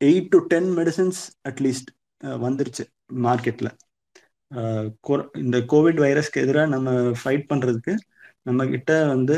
eight 0.00 0.30
to 0.34 0.38
ten 0.52 0.68
medicines 0.78 1.20
at least 1.50 1.90
வந்துருச்சு 2.44 2.84
மார்க்கெட்ல 3.26 3.68
இந்த 5.42 5.58
கோவிட் 5.72 6.00
வைரஸ்க்கு 6.04 6.42
எதிராக 6.44 6.72
நம்ம 6.74 6.90
ஃபைட் 7.20 7.46
பண்ணுறதுக்கு 7.52 7.94
நம்ம 8.48 8.66
கிட்ட 8.66 8.92
வந்து 9.14 9.36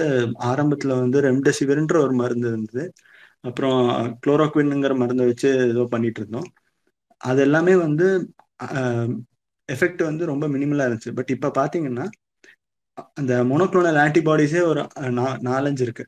ஆரம்பத்தில் 0.50 1.00
வந்து 1.02 1.18
ரெம்டெசிவிர்ன்ற 1.28 1.96
ஒரு 2.04 2.14
மருந்து 2.22 2.48
இருந்தது. 2.48 2.84
அப்புறம் 3.48 3.80
குளோரோக்வின்ங்கிற 4.22 4.94
மருந்தை 5.02 5.24
வச்சு 5.30 5.48
ஏதோ 5.72 5.82
பண்ணிட்டு 5.94 6.20
இருந்தோம். 6.22 6.48
அது 7.20 7.40
எல்லாமே 7.46 7.74
வந்து 7.86 8.06
எஃபெக்ட் 9.68 10.02
வந்து 10.10 10.24
ரொம்ப 10.32 10.44
மினிமலாக 10.54 10.86
இருந்துச்சு. 10.88 11.12
பட் 11.18 11.32
இப்போ 11.36 11.48
பார்த்தீங்கன்னா 11.58 12.06
அந்த 13.20 13.32
மோனோக்ளோனல் 13.50 13.98
ஆன்டிபாடிஸே 14.04 14.62
ஒரு 14.70 14.82
நாலஞ்சு 15.48 15.82
இருக்கு. 15.86 16.04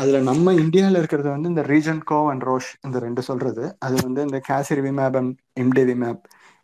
அதில் 0.00 0.26
நம்ம 0.28 0.54
இந்தியாவில் 0.62 0.98
இருக்கிறது 1.00 1.28
வந்து 1.34 1.50
இந்த 1.52 1.62
ரீஜன் 1.72 2.00
கோ 2.10 2.18
அண்ட் 2.32 2.44
ரோஷ் 2.48 2.70
இந்த 2.86 2.98
ரெண்டு 3.06 3.22
சொல்றது. 3.28 3.64
அது 3.86 3.96
வந்து 4.06 4.20
இந்த 4.28 4.38
கேசிரிவிமேப் 4.48 5.18
அண்ட் 5.20 5.34
இம்டேவிமேப் 5.64 6.22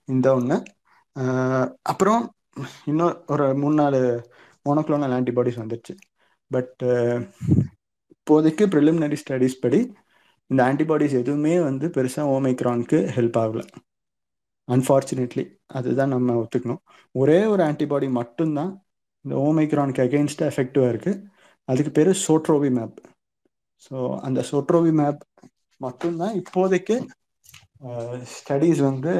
இந்த 0.09 0.27
ஒன்று 0.39 0.57
அப்புறம் 1.83 2.23
இன்னும் 2.85 3.25
ஒரு 3.27 3.55
மூணு 3.55 3.75
நாலு 3.75 4.01
மோனோக்ளோனல் 4.67 5.15
ஆன்டிபாடிஸ் 5.19 5.61
வந்துடுச்சு 5.63 5.95
பட் 6.51 6.83
இப்போதைக்கு 8.15 8.65
ப்ரிலிமினரி 8.75 9.17
ஸ்டடீஸ் 9.23 9.61
படி 9.61 9.81
இந்த 10.51 10.61
ஆன்டிபாடிஸ் 10.65 11.15
எதுவுமே 11.21 11.61
வந்து 11.61 11.87
பெருசாக 11.89 12.33
ஓமைக்ரானுக்கு 12.35 12.99
ஹெல்ப் 13.17 13.39
ஆகல. 13.39 13.63
அன்ஃபார்ச்சுனேட்லி 14.69 15.45
அதுதான் 15.67 16.09
நம்ம 16.09 16.35
ஒத்துக்கணும். 16.43 16.83
ஒரே 17.15 17.45
ஒரு 17.45 17.63
ஆன்டிபாடி 17.63 18.09
மட்டும்தான் 18.11 18.73
இந்த 19.25 19.35
ஓமைக்ரானுக்கு 19.47 20.05
அகெயின்ஸ்டாக 20.07 20.51
எஃபெக்டிவாக 20.53 20.93
இருக்குது 20.93 21.23
அதுக்கு 21.69 21.91
பேர் 21.91 22.11
சோட்ரோவி 22.27 22.71
மேப் 22.71 22.99
ஸோ 23.87 23.97
அந்த 24.19 24.41
சோட்ரோவி 24.51 24.93
மேப் 24.93 25.21
மட்டும்தான் 25.81 26.35
இப்போதைக்கு 26.43 26.97
ஸ்டடீஸ் 28.37 28.81
வந்து 28.81 29.13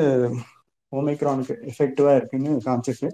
ஓமைக்ரானுக்கு 0.93 1.55
எஃபெக்டிவாக 1.73 2.19
இருக்குன்னு 2.19 2.53
காமிச்சிருக்கு. 2.67 3.11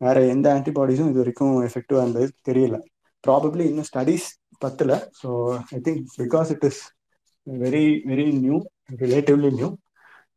வேற 0.00 0.18
எந்த 0.34 0.46
ஆன்டிபாடிஸும் 0.56 1.10
இது 1.10 1.22
வரைக்கும் 1.22 1.56
எஃபெக்டிவாக 1.68 2.04
இருந்தது 2.04 2.28
தெரியல. 2.48 2.76
ப்ராபப்ளி 3.24 3.64
இன்னும் 3.70 3.88
ஸ்டடீஸ் 3.90 4.26
பத்தல. 4.64 4.92
So 5.20 5.28
I 5.76 5.80
think 5.86 6.02
because 6.22 6.50
it 6.54 6.66
is 6.70 6.82
very 7.46 7.84
very 8.10 8.26
new 8.44 8.58
relatively 9.02 9.50
new 9.58 9.68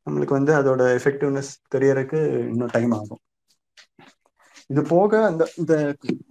நம்மளுக்கு 0.08 0.38
வந்து 0.40 0.54
அதோட 0.60 0.82
எஃபெக்டிவ்னஸ் 0.98 1.52
தெரியறதுக்கு 1.76 2.20
இன்னும் 2.52 2.74
டைம் 2.76 2.92
ஆகும். 3.00 3.22
இது 4.74 4.82
போக 4.92 5.12
அந்த 5.30 5.44
இந்த 5.62 5.74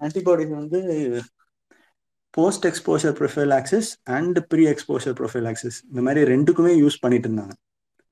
ஆன்டிபாடிஸ் 0.04 0.54
வந்து 0.60 0.78
post 2.36 2.64
exposure 2.70 3.14
prophylaxis 3.58 3.90
and 4.16 4.38
pre 4.52 4.62
exposure 4.70 5.16
prophylaxis 5.50 5.78
இந்த 5.90 6.00
மாதிரி 6.06 6.22
ரெண்டுக்குமே 6.32 6.72
யூஸ் 6.82 7.02
பண்ணிட்டு 7.02 7.28
இருந்தாங்க. 7.28 7.54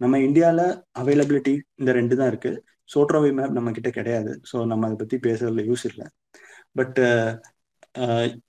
நம்ம 0.01 0.19
இந்தியாவில் 0.27 0.65
அவைலபிலிட்டி 1.03 1.55
இந்த 1.81 1.91
ரெண்டு 1.99 2.15
தான் 2.21 2.31
இருக்கு. 2.33 2.53
சோட்ரோவி 2.91 3.31
மேப் 3.39 3.57
நம்ம 3.59 3.73
கிட்ட 3.77 3.91
கிடையாது. 3.99 4.33
ஸோ 4.51 4.57
நம்ம 4.73 4.87
அதை 4.89 4.97
பற்றி 5.03 5.17
பேசுறதுல 5.27 5.65
யூஸ் 5.71 5.85
இல்லை. 5.91 6.07
பட் 6.79 6.99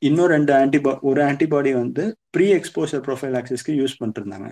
இன்னும் 0.08 0.30
ரெண்டு 0.34 0.52
ஆன்டிபா 0.60 0.92
ஒரு 1.10 1.22
ஆன்டிபாடி 1.30 1.72
வந்து 1.82 2.04
ப்ரீ 2.36 2.46
எக்ஸ்போஷர் 2.58 3.02
ப்ரொஃபைல் 3.08 3.36
ஆக்சிஸ்க்கு 3.40 3.74
யூஸ் 3.80 4.00
பண்ணிருந்தாங்க 4.02 4.48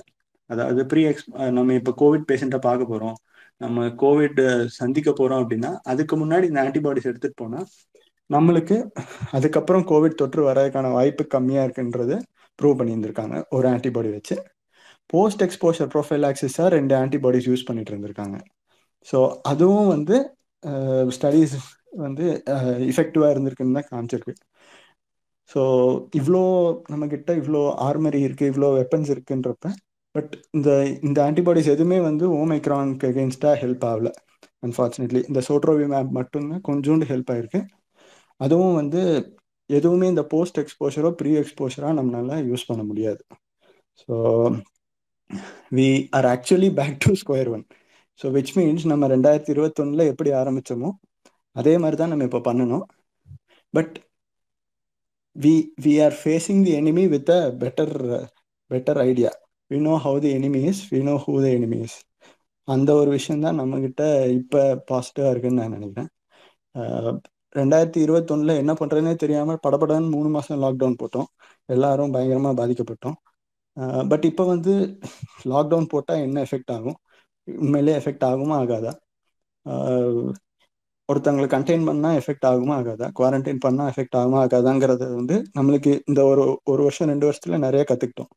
அதாவது 0.50 0.82
ப்ரீ 0.92 1.02
எக்ஸ் 1.12 1.28
நம்ம 1.58 1.76
இப்போ 1.80 1.92
கோவிட் 2.02 2.26
பேஷண்ட்டை 2.32 2.60
பார்க்க 2.68 2.92
போகிறோம் 2.92 3.18
நம்ம 3.62 3.88
கோவிட் 4.04 4.40
சந்திக்க 4.80 5.10
போகிறோம் 5.12 5.42
அப்படின்னா 5.44 5.72
அதுக்கு 5.92 6.16
முன்னாடி 6.22 6.46
இந்த 6.52 6.62
ஆன்டிபாடிஸ் 6.66 7.10
எடுத்துகிட்டு 7.12 7.42
போனால் 7.44 7.68
நம்மளுக்கு 8.30 8.78
அதுக்கப்புறம் 9.38 9.86
கோவிட் 9.92 10.20
தொற்று 10.22 10.42
வர்றதுக்கான 10.48 10.92
வாய்ப்பு 10.98 11.24
கம்மியாக 11.36 11.66
இருக்குன்றது 11.68 12.16
ப்ரூவ் 12.60 12.80
பண்ணியிருந்திருக்காங்க 12.80 13.38
ஒரு 13.58 13.66
ஆன்டிபாடி 13.74 14.10
வச்சு. 14.16 14.36
போஸ்ட் 15.14 15.44
எக்ஸ்போஷர் 15.48 15.90
ப்ரொஃபைல் 15.94 16.26
ஆக்சிஸாக 16.30 16.68
ரெண்டு 16.78 16.94
ஆன்டிபாடிஸ் 17.02 17.50
யூஸ் 17.52 17.68
பண்ணிட்டு 17.68 17.92
இருந்திருக்காங்க. 17.94 18.38
ஸோ 19.08 19.18
அதுவும் 19.52 19.90
வந்து 19.96 20.16
ஸ்டடீஸ் 21.18 21.56
வந்து 22.06 22.26
இஃபெக்டிவாக 22.92 23.34
இருந்திருக்குன்னு 23.34 23.78
தான் 23.80 23.90
காமிச்சிருக்கு. 23.92 24.34
ஸோ 25.52 25.62
இவ்வளோ 26.20 26.42
நம்மக்கிட்ட 26.92 27.32
இவ்வளோ 27.42 27.62
ஆர்மரி 27.88 28.20
இருக்குது 28.28 28.52
இவ்வளோ 28.52 28.70
வெப்பன்ஸ் 28.80 29.12
இருக்குன்றப்ப 29.16 29.70
பட் 30.16 30.32
இந்த 30.58 30.70
இந்த 31.08 31.20
ஆன்டிபாடிஸ் 31.28 31.70
எதுவுமே 31.74 31.98
வந்து 32.08 32.26
ஓமைக்ரானுக்கு 32.42 33.10
எகென்ஸ்டாக 33.12 33.60
ஹெல்ப் 33.64 33.86
ஆகல 33.92 34.10
அன்ஃபார்ச்சுனேட்லி 34.68 35.22
இந்த 35.30 35.40
சோட்ரோவி 35.50 35.86
மேப் 35.94 36.12
மட்டும்தான் 36.20 36.64
கொஞ்சோண்டு 36.70 37.06
ஹெல்ப் 37.12 37.32
ஆயிருக்கு. 37.34 37.62
அதுவும் 38.42 38.76
வந்து 38.82 39.02
எதுவுமே 39.70 40.06
இந்த 40.14 40.24
போஸ்ட் 40.34 40.60
எக்ஸ்போஷரோ 40.64 41.10
ப்ரீ 41.20 41.32
எக்ஸ்போஷராக 41.42 41.98
நம்மளால 42.00 42.38
யூஸ் 42.50 42.68
பண்ண 42.70 42.84
முடியாது. 42.90 43.22
So 44.02 44.14
we 45.78 45.88
are 46.18 46.28
actually 46.34 46.70
back 46.80 46.98
to 47.06 47.12
square 47.22 47.50
one 47.56 47.64
so 48.20 48.28
which 48.36 48.54
means 48.58 48.86
நம்ம 48.92 49.08
ரெண்டாயிரத்தி 49.14 49.52
இருபத்தொன்னில் 49.56 50.10
எப்படி 50.12 50.32
ஆரம்பித்தோமோ 50.42 50.90
அதே 51.56 51.74
மாதிரி 51.84 51.98
தான் 52.02 52.12
நம்ம 52.14 52.26
இப்போ 52.30 52.42
பண்ணணும். 52.50 52.86
But 53.74 53.96
we 55.36 55.54
we 55.84 55.94
are 56.06 56.16
facing 56.22 56.64
the 56.68 56.74
enemy 56.80 57.04
with 57.14 57.32
a 57.38 57.42
better 57.62 57.94
better 58.72 59.00
idea 59.10 59.32
we 59.72 59.78
know 59.88 59.96
how 60.06 60.20
the 60.26 60.32
enemy 60.38 60.62
is 60.72 60.82
we 60.94 61.00
know 61.10 61.16
who 61.26 61.34
the 61.44 61.48
enemy 61.58 61.80
is 61.88 61.98
அந்த 62.68 62.90
ஒரு 63.02 63.10
விஷயந்தான் 63.18 63.60
நம்மக்கிட்ட 63.62 64.04
இப்போ 64.40 64.60
பாசிட்டிவாக 64.90 65.32
இருக்குன்னு 65.34 65.62
நான் 65.62 65.76
நினைக்கிறேன். 65.78 66.10
ரெண்டாயிரத்தி 67.56 68.00
இருபத்தொன்னில் 68.06 68.60
என்ன 68.62 68.74
பண்ணுறதுனே 68.82 69.14
தெரியாமல் 69.24 69.62
படப்படன்னு 69.66 70.14
மூணு 70.16 70.30
மாதம் 70.36 70.62
லாக்டவுன் 70.66 71.00
போட்டோம். 71.02 71.28
எல்லாரும் 71.70 72.14
பயங்கரமாக 72.16 72.56
பாதிக்கப்பட்டோம். 72.62 73.18
பட் 74.12 74.26
இப்போ 74.30 74.44
வந்து 74.54 74.74
லாக்டவுன் 75.52 75.92
போட்டால் 75.94 76.24
என்ன 76.26 76.38
எஃபெக்ட் 76.48 76.72
ஆகும்? 76.78 76.98
உண்மையிலே 77.48 77.94
எஃபெக்ட் 78.00 78.26
ஆகுமா 78.30 78.56
ஆகாதா? 78.64 78.92
ஒருத்தங்களை 81.10 81.48
கண்டெயின் 81.54 81.88
பண்ணால் 81.90 82.18
எஃபெக்ட் 82.20 82.46
ஆகுமா 82.52 82.74
ஆகாதா? 82.82 83.08
குவாரண்டைன் 83.20 83.64
பண்ணால் 83.66 83.90
எஃபெக்ட் 83.94 84.18
ஆகுமா 84.20 84.40
ஆகாதாங்கிறத 84.46 85.08
வந்து 85.20 85.38
நம்மளுக்கு 85.58 85.94
இந்த 86.10 86.22
ஒரு 86.32 86.44
ஒரு 86.74 86.82
வருஷம் 86.88 87.10
ரெண்டு 87.14 87.28
வருஷத்துல 87.30 87.60
நிறைய 87.66 87.84
கற்றுக்கிட்டோம் 87.92 88.32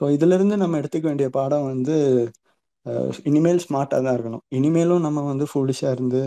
ஸோ 0.00 0.04
இதிலிருந்து 0.16 0.56
நம்ம 0.62 0.78
எடுத்துக்க 0.80 1.06
வேண்டிய 1.10 1.28
பாடம் 1.38 1.68
வந்து 1.72 1.96
இனிமேல் 3.30 3.62
ஸ்மார்ட்டாக 3.66 4.00
தான் 4.06 4.16
இருக்கணும். 4.16 4.44
இனிமேலும் 4.58 5.04
நம்ம 5.06 5.24
வந்து 5.30 5.46
ஃபுல்லிஷாக 5.50 5.94
இருந்து 5.96 6.20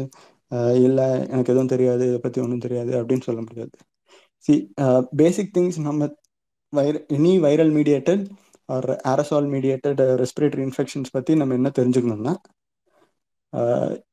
இல்லை 0.87 1.07
எனக்கு 1.33 1.51
எதுவும் 1.53 1.71
தெரியாது 1.73 2.03
இதை 2.09 2.19
பற்றி 2.25 2.39
ஒன்றும் 2.45 2.63
தெரியாது 2.65 2.91
அப்படின்னு 2.99 3.25
சொல்ல 3.29 3.41
முடியாது. 3.47 3.75
சி 4.45 4.53
பேசிக் 5.21 5.53
திங்ஸ் 5.57 5.79
நம்ம 5.87 6.07
வைர 6.73 6.95
any 7.17 7.33
viral 7.45 7.73
mediated 7.77 8.23
or 8.75 8.89
aerosol 9.13 9.47
mediated 9.53 10.01
respiratory 10.23 10.63
infections 10.67 11.13
பற்றி 11.15 11.33
நம்ம 11.41 11.55
என்ன 11.59 11.71
தெரிஞ்சுக்கணும்னா 11.79 12.33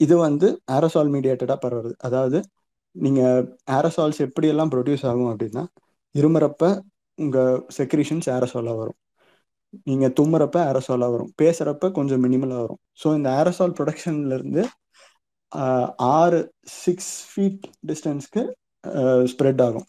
இது 0.04 0.14
வந்து 0.26 0.46
ஆரசால் 0.76 1.10
மீடியேட்டடாக 1.14 1.58
பரவுறது. 1.64 1.94
அதாவது 2.06 2.38
நீங்கள் 2.96 3.42
ஆரசால்ஸ் 3.78 4.20
எப்படியெல்லாம் 4.26 4.72
ப்ரொடியூஸ் 4.74 5.04
ஆகும் 5.10 5.30
அப்படின்னா 5.32 5.62
இருமுறப்ப 6.14 6.64
உங்கள் 7.18 7.60
செக்ரிஷன்ஸ் 7.76 8.28
ஆரசாலாக 8.36 8.76
வரும். 8.80 8.98
நீங்கள் 9.88 10.14
தும்முறப்ப 10.18 10.58
ஆரசாலாக 10.70 11.12
வரும். 11.14 11.30
பேசுகிறப்ப 11.42 11.90
கொஞ்சம் 11.98 12.22
மினிமலாக 12.26 12.62
வரும். 12.64 12.80
ஸோ 13.02 13.08
இந்த 13.18 13.28
ஆரசால் 13.40 13.76
ப்ரொடக்ஷன்லேருந்து 13.78 14.62
ஆறு 16.18 16.40
சிக்ஸ் 16.82 17.12
ஃபீட் 17.30 17.66
டிஸ்டன்ஸ்க்கு 17.90 18.42
ஸ்ப்ரெட் 19.32 19.62
ஆகும். 19.66 19.86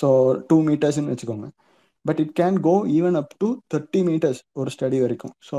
ஸோ 0.00 0.08
டூ 0.50 0.56
மீட்டர்ஸ்னு 0.68 1.12
வச்சுக்கோங்க. 1.12 1.48
But 2.04 2.20
it 2.24 2.34
can 2.40 2.58
go 2.68 2.74
even 2.98 3.16
up 3.20 3.34
to 3.42 3.48
thirty 3.74 4.00
metres 4.08 4.40
ஒரு 4.60 4.70
ஸ்டடி 4.76 4.98
வரைக்கும். 5.04 5.34
ஸோ 5.50 5.58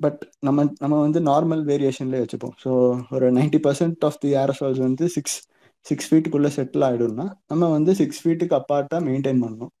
பட் 0.00 0.20
நம்ம 0.46 0.60
நம்ம 0.82 0.94
வந்து 1.06 1.20
நார்மல் 1.30 1.62
வேரியேஷன்லேயே 1.70 2.22
வச்சுப்போம். 2.24 2.54
ஸோ 2.64 2.70
ஒரு 3.16 3.26
ninety 3.38 3.58
percent 3.66 4.04
of 4.08 4.20
the 4.24 4.30
aerosols 4.42 4.80
வந்து 4.86 5.06
சிக்ஸ் 5.16 5.38
சிக்ஸ் 5.86 6.08
ஃபீட்டுக்குள்ளே 6.10 6.50
செட்டில் 6.56 6.86
ஆகிடும்னா 6.88 7.26
நம்ம 7.46 7.64
வந்து 7.76 7.92
சிக்ஸ் 8.00 8.22
ஃபீட்டுக்கு 8.22 8.56
அப்பார்ட்டாக 8.60 9.02
மெயின்டைன் 9.08 9.42
பண்ணணும். 9.44 9.72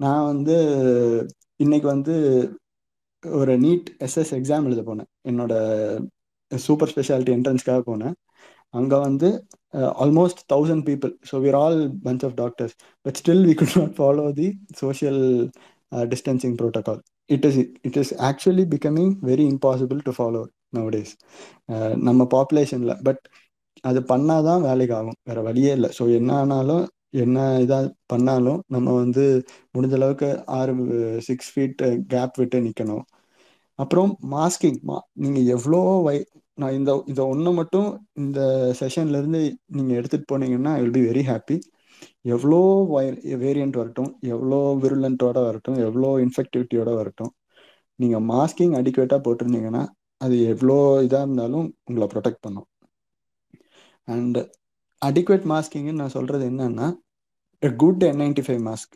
நான் 0.00 0.28
வந்து 0.32 0.56
இன்னைக்கு 1.64 1.86
வந்து 1.94 2.14
ஒரு 3.24 3.52
நீட் 3.64 3.88
எஸ்எஸ் 4.06 4.32
எக்ஸாம் 4.38 4.66
எழுத 4.68 4.82
போனேன். 4.88 5.08
என்னோட 5.30 5.52
சூப்பர் 6.50 6.90
ஸ்பெஷாலிட்டி 6.92 7.32
என்ட்ரன்ஸ்க்காக 7.36 7.82
போனேன். 7.90 8.14
அங்கே 8.74 8.98
வந்து 8.98 9.28
almost 10.02 10.40
thousand 10.52 10.84
people 10.88 11.12
so 11.30 11.36
we're 11.44 11.56
all 11.56 11.80
bunch 12.04 12.24
of 12.24 12.36
doctors 12.36 12.74
but 13.06 13.18
still 13.22 13.44
we 13.46 13.54
could 13.54 13.74
not 13.76 13.94
follow 13.98 14.26
the 14.32 14.48
social 14.80 15.22
distancing 16.06 16.56
protocol 16.60 17.00
it 17.30 17.46
is 17.46 17.58
it 17.88 17.98
is 18.02 18.12
actually 18.30 18.64
becoming 18.74 19.12
very 19.22 19.46
impossible 19.54 20.00
to 20.08 20.14
follow 20.18 20.42
nowadays 20.76 21.12
நம்ம 22.08 22.22
பாப்புலேஷனில் 22.34 22.96
but 23.04 23.22
அது 23.84 24.00
பண்ணாதான் 24.10 24.62
வேலைக்கு 24.62 24.94
ஆகும். 24.94 25.18
வேற 25.24 25.38
வழியே 25.42 25.72
இல்லை. 25.76 25.90
So 25.98 26.04
என்ன 26.18 26.30
ஆனாலும் 26.40 26.84
என்ன 27.16 27.36
இதாக 27.64 27.84
பண்ணாலும் 28.06 28.60
நம்ம 28.66 28.88
வந்து 28.94 29.22
முடிஞ்ச 29.74 29.94
அளவுக்கு 29.94 30.28
ஆறு 30.56 30.72
சிக்ஸ் 31.28 31.50
ஃபீட் 31.52 31.82
கேப் 32.12 32.38
விட்டு 32.40 32.58
நிற்கணும் 32.66 33.04
அப்புறம் 33.78 34.10
மாஸ்கிங் 34.32 34.78
மா 34.82 34.96
நீங்கள் 35.16 35.48
எவ்வளோ 35.56 35.80
வை 36.06 36.16
நான் 36.60 36.76
இந்த 36.78 36.90
இதை 37.12 37.24
ஒன்று 37.32 37.50
மட்டும் 37.58 37.88
இந்த 38.22 38.40
செஷன்லேருந்து 38.80 39.40
நீங்கள் 39.76 39.98
எடுத்துகிட்டு 39.98 40.30
போனீங்கன்னா 40.32 40.72
I 40.78 40.80
will 40.82 40.96
be 40.98 41.04
very 41.10 41.22
happy 41.30 41.56
எவ்வளோ 42.34 42.60
வை 42.92 43.04
வேரியண்ட் 43.44 43.76
வரட்டும் 43.80 44.10
எவ்வளோ 44.34 44.58
விருலண்ட்டோட 44.82 45.38
வரட்டும் 45.48 45.78
எவ்வளோ 45.86 46.10
இன்ஃபெக்டிவிட்டியோட 46.24 46.92
வரட்டும் 47.00 47.32
நீங்கள் 47.98 48.24
மாஸ்கிங் 48.32 48.74
அடிக்குவேட்டாக 48.80 49.20
போட்டிருந்தீங்கன்னா 49.26 49.84
அது 50.20 50.36
எவ்வளோ 50.52 50.78
இதாக 51.06 51.26
இருந்தாலும் 51.26 51.66
உங்களை 51.88 52.08
ப்ரொடெக்ட் 52.14 52.44
பண்ணும். 52.46 52.68
அண்டு 54.08 54.40
அடிக்குவேட் 55.02 55.46
மாஸ்கிங்னு 55.54 56.00
நான் 56.00 56.16
சொல்கிறது 56.18 56.44
என்னன்னா 56.52 56.88
a 57.62 57.70
good 57.70 58.02
N95 58.04 58.60
mask, 58.60 58.88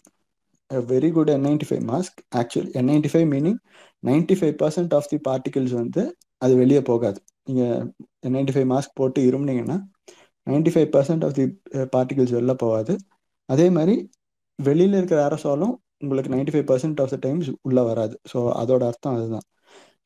a 0.71 0.81
very 0.81 1.11
good 1.11 1.29
N95 1.29 1.81
mask, 1.83 2.13
actually 2.33 2.71
N95 2.75 3.25
meaning 3.27 3.57
95% 4.03 4.93
of 4.93 5.05
the 5.11 5.19
particles 5.29 5.73
வந்து 5.81 6.03
அது 6.39 6.53
வெளியே 6.57 6.83
போகாது. 6.83 7.19
நீங்கள் 7.47 7.79
N95 8.31 8.65
மாஸ்க் 8.73 8.99
போட்டு 9.01 9.21
இருமுனீங்கன்னா 9.29 9.77
ninety 10.47 10.71
five 10.75 10.89
percent 10.97 11.25
of 11.27 11.37
the 11.39 11.45
particles 11.95 12.35
வெளில 12.39 12.53
போகாது. 12.65 12.95
அதே 13.49 13.67
மாதிரி 13.77 13.95
வெளியில் 14.59 14.97
இருக்கிற 15.01 15.21
அரசாலும் 15.29 15.75
உங்களுக்கு 16.03 16.33
ninety 16.35 16.53
five 16.55 16.67
percent 16.71 17.01
of 17.03 17.13
the 17.15 17.19
times 17.27 17.49
உள்ளே 17.69 17.83
வராது. 17.91 18.15
ஸோ 18.33 18.39
அதோட 18.63 18.83
அர்த்தம் 18.91 19.17
அதுதான். 19.19 19.47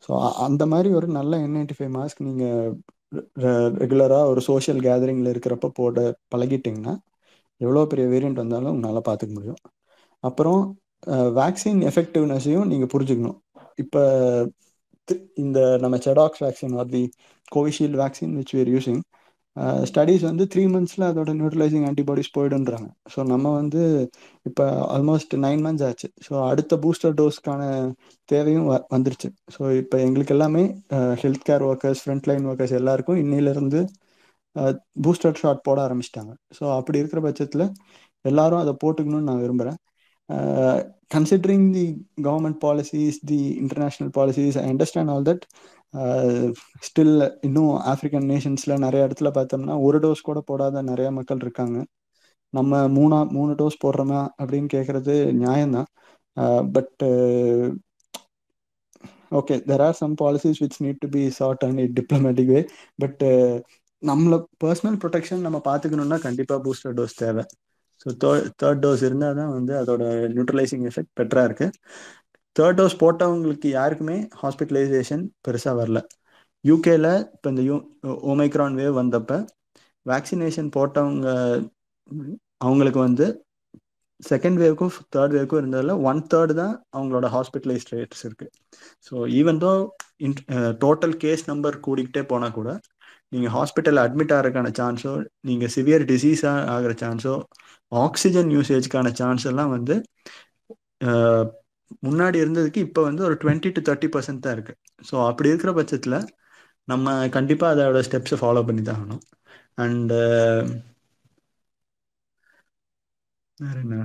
ஸோ 0.04 0.10
அந்த 0.46 0.62
மாதிரி 0.72 0.88
ஒரு 0.98 1.06
நல்ல 1.18 1.38
என் 1.44 1.56
நைன்டி 1.58 1.76
ஃபைவ் 1.78 1.92
மாஸ்க் 1.98 2.20
நீங்கள் 2.28 2.72
ரெகுலராக 3.82 4.30
ஒரு 4.32 4.40
சோஷியல் 4.50 4.80
கேதரிங்கில் 4.86 5.32
இருக்கிறப்ப 5.34 5.68
போட 5.80 5.98
பழகிட்டிங்கன்னா 6.34 6.94
எவ்வளோ 7.60 7.84
பெரிய 7.92 8.06
வேரியண்ட் 8.12 8.42
வந்தாலும் 8.42 8.72
உங்களால் 8.76 9.06
பார்த்துக்க 9.08 9.34
முடியும். 9.38 9.60
அப்புறம் 10.24 10.60
வேக்சின் 11.38 11.80
எஃபெக்டிவ்னஸையும் 11.90 12.68
நீங்கள் 12.72 12.90
புரிஞ்சுக்கணும். 12.94 13.38
இப்போ 13.82 14.02
இந்த 15.34 15.58
நம்ம 15.78 15.96
செடாக்ஸ் 16.06 16.42
vaccine 16.46 16.76
are 16.76 16.90
the 16.90 17.02
Covishield 17.52 17.98
vaccine 18.02 18.34
which 18.38 18.54
we're 18.58 18.72
using 18.74 19.02
studies 19.84 20.24
வந்து 20.28 20.44
த்ரீ 20.52 20.62
மந்த்ஸில் 20.72 21.04
அதோட 21.08 21.30
நியூட்ரலைசிங் 21.38 21.84
ஆன்டிபாடிஸ் 21.90 22.32
போயிடுன்றாங்க 22.34 22.88
ஸோ 23.14 23.20
நம்ம 23.24 23.52
வந்து 23.52 23.82
இப்போ 24.46 24.64
ஆல்மோஸ்ட் 24.96 25.34
நைன் 25.46 25.62
மந்த்ஸ் 25.66 25.84
ஆச்சு. 25.88 26.08
ஸோ 26.26 26.34
அடுத்த 26.48 26.76
பூஸ்டர் 26.76 27.14
டோஸ்க்கான 27.20 27.62
தேவையும் 28.28 28.66
வ 28.70 28.74
வந்துருச்சு. 28.94 29.28
ஸோ 29.56 29.62
இப்போ 29.76 29.98
எங்களுக்கு 29.98 30.34
எல்லாமே 30.34 30.64
health 31.22 31.46
care 31.48 31.64
workers 31.70 32.02
front 32.04 32.28
line 32.30 32.46
workers 32.46 32.76
எல்லாருக்கும் 32.80 33.20
இன்னிலேருந்து 33.24 33.82
பூஸ்டர் 35.04 35.34
uh, 35.34 35.40
ஷாட் 35.40 35.64
போட 35.68 35.78
ஆரம்பிச்சிட்டாங்க. 35.86 36.32
ஸோ 36.58 36.64
அப்படி 36.76 36.98
இருக்கிற 36.98 37.20
பட்சத்தில் 37.20 37.64
எல்லாரும் 38.24 38.62
அதை 38.64 38.72
போட்டுக்கணும்னு 38.84 39.28
நான் 39.30 39.42
விரும்புகிறேன் 39.44 39.78
uh, 40.28 40.78
considering 41.10 41.66
the 41.72 41.84
government 42.22 42.58
policies 42.64 43.18
the 43.24 43.38
international 43.62 44.10
policies 44.18 44.56
I 44.62 44.64
understand 44.72 45.10
all 45.14 45.26
that 45.30 45.44
still 46.86 47.14
இன்னும் 47.40 47.74
ஆஃப்ரிக்கன் 47.92 48.26
நேஷன்ஸில் 48.32 48.82
நிறைய 48.84 49.06
இடத்துல 49.08 49.30
பார்த்தோம்னா 49.36 49.76
ஒரு 49.88 49.98
டோஸ் 49.98 50.26
கூட 50.28 50.40
போடாத 50.40 50.82
நிறைய 50.82 51.10
மக்கள் 51.10 51.42
இருக்காங்க. 51.42 51.78
நம்ம 52.54 52.80
மூணா 52.88 53.18
மூணு 53.36 53.52
டோஸ் 53.52 53.82
போடுறோமா 53.84 54.20
அப்படின்னு 54.42 54.68
கேட்குறது 54.74 55.14
நியாயம்தான். 55.42 55.88
But 56.74 57.02
okay 59.38 59.54
there 59.70 59.82
are 59.86 59.96
some 60.00 60.14
policies 60.22 60.60
which 60.64 60.78
need 60.84 61.00
to 61.04 61.08
be 61.08 61.22
sort 61.38 61.64
and 61.64 61.80
it 61.84 61.96
diplomatic 62.00 62.50
way 62.54 62.60
but 62.96 63.22
நம்மளை 64.02 64.38
பர்சனல் 64.64 64.98
ப்ரொடெக்ஷன் 65.02 65.46
நம்ம 65.46 65.58
பார்த்துக்கணுன்னா 65.68 66.18
கண்டிப்பாக 66.26 66.60
பூஸ்டர் 66.64 66.96
டோஸ் 66.98 67.16
தேவை. 67.16 67.44
ஸோ 68.00 68.08
தேர்ட் 68.22 68.48
தேர்ட் 68.62 68.82
டோஸ் 68.82 69.02
இருந்தால் 69.02 69.38
தான் 69.40 69.52
வந்து 69.52 69.74
அதோட 69.80 70.02
நியூட்ரலைசிங் 70.34 70.84
எஃபெக்ட் 70.90 71.12
பெட்டராக 71.20 71.48
இருக்குது 71.48 71.74
தேர்ட் 72.56 72.78
டோஸ் 72.80 73.00
போட்டவங்களுக்கு 73.00 73.68
யாருக்குமே 73.70 74.16
ஹாஸ்பிட்டலைசேஷன் 74.42 75.24
பெருசாக 75.46 75.74
வரல. 75.80 75.98
யூகேல 76.64 77.08
இப்போ 77.34 77.48
இந்த 77.50 77.62
யூ 77.62 77.74
ஓமைக்ரான் 78.30 78.76
வேவ் 78.80 78.94
வந்தப்போ 79.00 79.38
வேக்சினேஷன் 80.06 80.70
போட்டவங்க 80.76 81.28
அவங்களுக்கு 82.60 83.00
வந்து 83.00 83.26
செகண்ட் 84.20 84.58
வேவ்க்கும் 84.62 84.94
தேர்ட் 85.14 85.34
வேவ்க்கும் 85.36 85.60
இருந்ததில் 85.60 86.02
ஒன் 86.10 86.20
தேர்ட் 86.26 86.52
தான் 86.54 86.74
அவங்களோட 86.94 87.26
ஹாஸ்பிட்டலைஸ்ட் 87.34 87.92
ரேட்ஸ் 87.94 88.24
இருக்குது 88.26 88.52
so 89.06 89.14
even 89.40 89.60
though 89.64 89.72
in 90.18 90.36
total 90.84 91.16
case 91.16 91.42
number 91.48 91.76
கூடிக்கிட்டே 91.86 92.22
போனால் 92.26 92.52
கூட 92.52 92.70
நீங்கள் 93.32 93.52
ஹாஸ்பிட்டலில் 93.52 94.04
அட்மிட் 94.04 94.32
ஆகிறதுக்கான 94.32 94.70
சான்ஸோ 94.80 95.12
நீங்கள் 95.40 95.72
சிவியர் 95.76 96.04
டிசீஸாக 96.12 96.64
ஆகிற 96.74 96.92
சான்ஸோ 97.02 97.34
ஆக்சிஜன் 97.92 98.50
யூசேஜ்க்கான 98.54 99.12
சான்ஸ் 99.20 99.44
எல்லாம் 99.50 99.72
வந்து 99.76 99.94
முன்னாடி 102.02 102.36
இருந்ததுக்கு 102.42 102.80
இப்போ 102.86 103.00
வந்து 103.02 103.22
ஒரு 103.22 103.34
டுவெண்ட்டி 103.42 103.70
டு 103.74 103.80
தேர்ட்டி 103.88 104.08
பர்சன்ட் 104.14 104.44
தான் 104.44 104.54
இருக்குது 104.56 104.78
ஸோ 105.04 105.14
அப்படி 105.28 105.50
இருக்கிற 105.50 105.72
பட்சத்தில் 105.76 106.16
நம்ம 106.88 107.06
கண்டிப்பாக 107.36 107.74
அதோட 107.76 108.00
ஸ்டெப்ஸை 108.08 108.38
ஃபாலோ 108.40 108.62
பண்ணி 108.68 108.82
தான் 108.84 108.98
ஆகணும். 108.98 109.22
அண்டு 109.78 110.18
வேற 113.58 113.76
என்ன? 113.84 113.96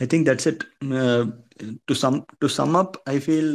I 0.00 0.06
think 0.10 0.26
that's 0.28 0.48
it 0.50 0.62
to 1.88 1.94
sum 2.02 2.18
to 2.40 2.48
sum 2.56 2.74
up 2.82 2.94
I 3.06 3.16
feel 3.24 3.52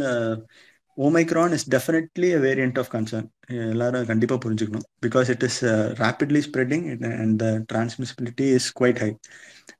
Omicron 0.97 1.53
is 1.57 1.67
definitely 1.69 2.29
a 2.37 2.39
variant 2.39 2.79
of 2.81 2.91
concern 2.93 3.27
எல்லாரும் 3.73 4.07
கண்டிப்பாக 4.11 4.39
புரிஞ்சுக்கணும். 4.45 4.87
Because 5.05 5.27
it 5.33 5.45
is 5.49 5.59
rapidly 6.03 6.41
spreading 6.47 6.85
and 7.23 7.35
the 7.43 7.47
transmissibility 7.71 8.47
is 8.59 8.69
quite 8.79 9.01
high 9.03 9.11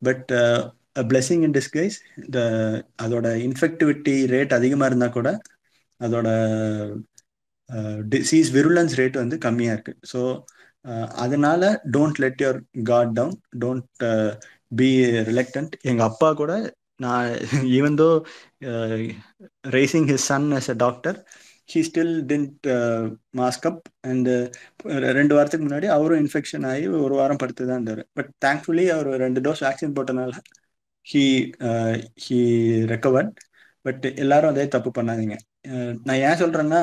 but 0.04 0.32
blessing 1.10 1.44
in 1.48 1.56
disguise 1.58 1.98
the 2.32 2.40
அதோட 3.04 3.28
infectivity 3.48 4.16
rate 4.34 4.54
அதிகமாக 4.54 4.90
இருந்தால் 4.92 5.16
கூட 5.18 5.32
அதோட 6.00 6.28
disease 8.10 8.50
விருலன்ஸ் 8.52 8.96
rate 9.00 9.18
வந்து 9.18 9.38
கம்மியாக 9.46 9.76
இருக்குது 9.76 10.00
ஸோ 10.12 10.20
அதனால 11.24 11.62
don't 11.92 12.20
let 12.20 12.42
your 12.44 12.60
guard 12.84 13.14
down 13.14 13.38
don't 13.64 13.88
be 14.76 14.90
reluctant 15.30 15.74
எங்கள் 15.82 16.08
அப்பா 16.08 16.30
கூட 16.34 16.54
நான் 17.00 17.28
even 17.78 17.98
though 18.00 18.08
raising 19.70 20.08
his 20.12 20.28
son 20.32 20.48
as 20.52 20.70
a 20.70 20.76
doctor 20.78 21.18
he 21.70 21.80
still 21.88 22.14
didn't 22.30 22.68
mask 23.38 23.68
up 23.70 23.82
ரெண்டு 25.18 25.34
வாரத்துக்கு 25.36 25.66
முன்னாடி 25.68 25.88
அவரும் 25.96 26.22
இன்ஃபெக்ஷன் 26.26 26.66
ஆகி 26.66 26.86
ஒரு 27.00 27.16
வாரம் 27.16 27.42
படுத்து 27.42 27.68
தான் 27.68 27.76
இருந்தார். 27.78 28.04
பட் 28.14 28.30
தேங்க்ஃபுல்லி 28.46 28.86
அவர் 28.96 29.10
ரெண்டு 29.26 29.42
டோஸ் 29.42 29.64
வேக்சின் 29.68 29.96
போட்டனால 29.98 30.32
ஹீ 31.06 31.24
ஹீ 32.24 32.38
ரெக்கவர்ட் 32.94 33.34
பட் 33.86 34.06
எல்லாரும் 34.16 34.50
அதே 34.50 34.68
தப்பு 34.68 34.92
பண்ணாதீங்க. 34.98 35.36
அஹ் 35.68 35.96
நான் 36.04 36.22
ஏன் 36.28 36.40
சொல்றேன்னா 36.42 36.80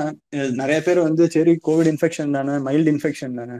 நிறைய 0.60 0.78
பேர் 0.82 1.00
வந்து 1.00 1.24
சரி 1.30 1.52
கோவிட் 1.66 1.90
இன்ஃபெக்ஷன் 1.92 2.34
தானே 2.36 2.54
மைல்டு 2.68 2.90
இன்ஃபெக்ஷன் 2.94 3.38
தானே 3.40 3.56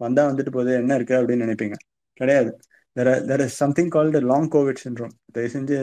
வந்தா 0.00 0.22
வந்துட்டு 0.30 0.52
போகுது 0.56 0.72
என்ன 0.80 0.94
இருக்கு 0.94 1.14
அப்படின்னு 1.14 1.44
நினைப்பீங்க. 1.46 1.76
கிடையாது. 2.20 2.50
There 2.96 3.10
there 3.26 3.42
is 3.44 3.56
something 3.56 3.90
called 3.90 4.20
long 4.30 4.48
Covid 4.54 4.82
syndrome 4.84 5.14
தயவு 5.32 5.52
செஞ்சு 5.52 5.76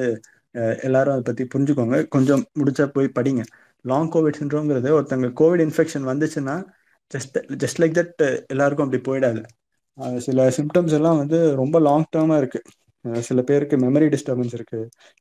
எல்லாரும் 0.84 1.14
அதை 1.14 1.24
பத்தி 1.24 1.44
புரிஞ்சுக்கோங்க. 1.54 1.98
கொஞ்சம் 2.08 2.44
முடிச்சா 2.60 2.86
போய் 2.88 3.16
படிங்க. 3.18 3.42
லாங் 3.86 4.12
கோவிட் 4.14 4.40
சின்ரோங்கிறது 4.40 4.90
ஒருத்தங்க 4.98 5.28
கோவிட் 5.42 5.64
இன்ஃபெக்ஷன் 5.68 6.06
வந்துச்சுன்னா 6.12 6.56
ஜஸ்ட் 7.12 7.38
ஜஸ்ட் 7.64 7.82
லைக் 7.82 7.98
தட் 8.00 8.24
எல்லாருக்கும் 8.48 8.86
அப்படி 8.88 9.02
போயிடாது. 9.10 9.42
சில 10.18 10.48
சிம்டம்ஸ் 10.58 10.96
எல்லாம் 11.00 11.18
வந்து 11.18 11.40
ரொம்ப 11.56 11.80
லாங் 11.80 12.08
டேர்மா 12.16 12.38
இருக்கு. 12.38 12.60
சில 13.22 13.40
பேருக்கு 13.42 13.76
மெமரி 13.78 14.08
டிஸ்டர்பன்ஸ் 14.16 14.54
இருக்கு. 14.54 14.80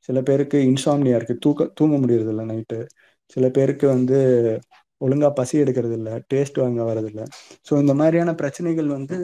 சில 0.08 0.18
பேருக்கு 0.22 0.58
இன்சாம்னியா 0.70 1.16
இருக்கு. 1.16 1.36
தூக்க 1.38 1.70
தூங்க 1.74 1.96
முடியறது 1.96 2.32
இல்லை 2.34 2.46
நைட்டு 2.46 2.78
சில 3.36 3.44
பேருக்கு 3.48 3.86
வந்து 3.86 4.18
ஒழுங்கா 5.00 5.28
பசி 5.34 5.54
எடுக்கிறது 5.58 5.92
இல்லை 5.92 6.14
டேஸ்ட் 6.34 6.60
வாங்க 6.62 6.82
வரதில்லை 6.82 7.24
ஸோ 7.68 7.72
இந்த 7.80 7.94
மாதிரியான 7.94 8.34
பிரச்சனைகள் 8.34 8.88
வந்து 8.88 9.16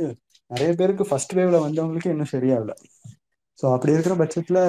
நிறைய 0.50 0.70
பேருக்கு 0.78 1.04
ஃபர்ஸ்ட் 1.10 1.34
வேவ்ல 1.38 1.58
வந்தவங்களுக்கு 1.66 2.12
இன்னும் 2.14 2.32
சரியாகல. 2.36 2.72
ஸோ 3.58 3.66
அப்படி 3.74 3.94
இருக்கிற 3.96 4.14
பட்சத்தில் 4.22 4.62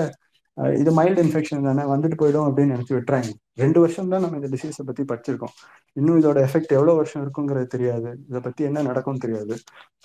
இது 0.81 0.91
மைல்டு 0.97 1.21
இன்ஃபெக்ஷன் 1.25 1.67
தானே 1.67 1.83
வந்துட்டு 1.91 2.17
போயிடும் 2.21 2.47
அப்படின்னு 2.47 2.73
நினச்சி 2.75 2.93
விட்டுறாங்க. 2.95 3.29
ரெண்டு 3.61 3.79
வருஷம் 3.83 4.11
தான் 4.13 4.23
நம்ம 4.23 4.37
இந்த 4.39 4.49
டிசீஸை 4.55 4.83
பற்றி 4.89 5.03
படிச்சிருக்கோம். 5.11 5.53
இன்னும் 5.99 6.19
இதோட 6.21 6.39
எஃபெக்ட் 6.47 6.73
எவ்வளோ 6.77 6.93
வருஷம் 6.99 7.23
இருக்குங்கிறது 7.23 7.67
தெரியாது. 7.75 8.09
இதை 8.29 8.41
பற்றி 8.47 8.61
என்ன 8.69 8.83
நடக்கும்னு 8.89 9.23
தெரியாது. 9.25 9.55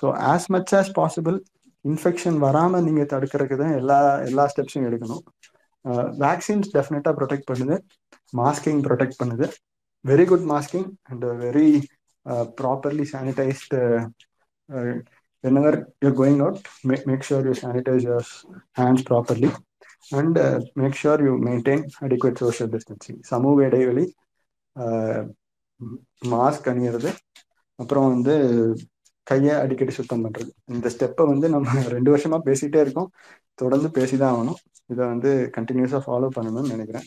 So 0.01 0.09
as 0.33 0.49
much 0.55 0.73
as 0.81 0.93
possible 1.01 1.37
infection 1.85 2.39
வராமல் 2.47 2.87
நீங்கள் 2.87 3.11
தடுக்கிறதுக்கு 3.15 3.59
தான் 3.62 3.75
எல்லா 3.81 3.99
எல்லா 4.29 4.45
ஸ்டெப்ஸும் 4.53 4.87
எடுக்கணும். 4.91 5.23
வேக்சின்ஸ் 6.25 6.71
டெஃபினட்டாக 6.77 7.15
ப்ரொடெக்ட் 7.19 7.49
பண்ணுது. 7.51 7.77
மாஸ்கிங் 8.41 8.81
ப்ரொடெக்ட் 8.87 9.21
பண்ணுது. 9.23 9.49
Very 10.05 10.25
good 10.31 10.47
masking 10.55 10.89
and 11.11 11.27
very 11.45 11.69
properly 12.61 13.05
sanitised 13.12 13.81
whenever 15.44 15.72
you're 16.01 16.18
going 16.22 16.40
out 16.40 16.57
make, 16.85 17.07
make 17.07 17.22
sure 17.22 17.44
you 17.44 17.55
sanitize 17.62 18.03
your 18.03 18.22
hands 18.72 19.03
properly 19.03 19.51
and 20.11 20.38
uh, 20.38 20.61
make 20.75 20.94
sure 20.94 21.18
you 21.27 21.35
maintain 21.38 21.85
adequate 22.01 22.38
social 22.38 22.68
distancing. 22.68 23.18
சமூக 23.20 23.64
இடைவெளி 23.64 24.14
uh, 24.77 25.22
mask 26.25 26.68
அணியிறது 26.72 27.11
அப்புறம் 27.75 28.09
வந்து 28.09 28.35
கையை 29.22 29.55
அடிக்கடி 29.55 29.90
சுத்தம் 29.90 30.25
பண்றது. 30.25 30.51
இந்த 30.64 30.88
ஸ்டெப்பை 30.88 31.27
வந்து 31.27 31.49
நம்ம 31.49 31.68
ரெண்டு 31.94 32.16
வருஷமா 32.16 32.38
பேசிட்டே 32.44 32.81
இருக்கோம். 32.81 33.11
தொடர்ந்து 33.55 33.88
பேசிதான் 33.88 34.35
ஆகணும். 34.37 34.61
இதை 34.87 35.07
வந்து 35.07 35.51
கண்டினியூஸா 35.57 36.01
ஃபாலோ 36.07 36.29
பண்ணணும்னு 36.37 36.72
நினைக்கிறேன். 36.75 37.07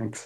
தேங்க்ஸ் 0.00 0.22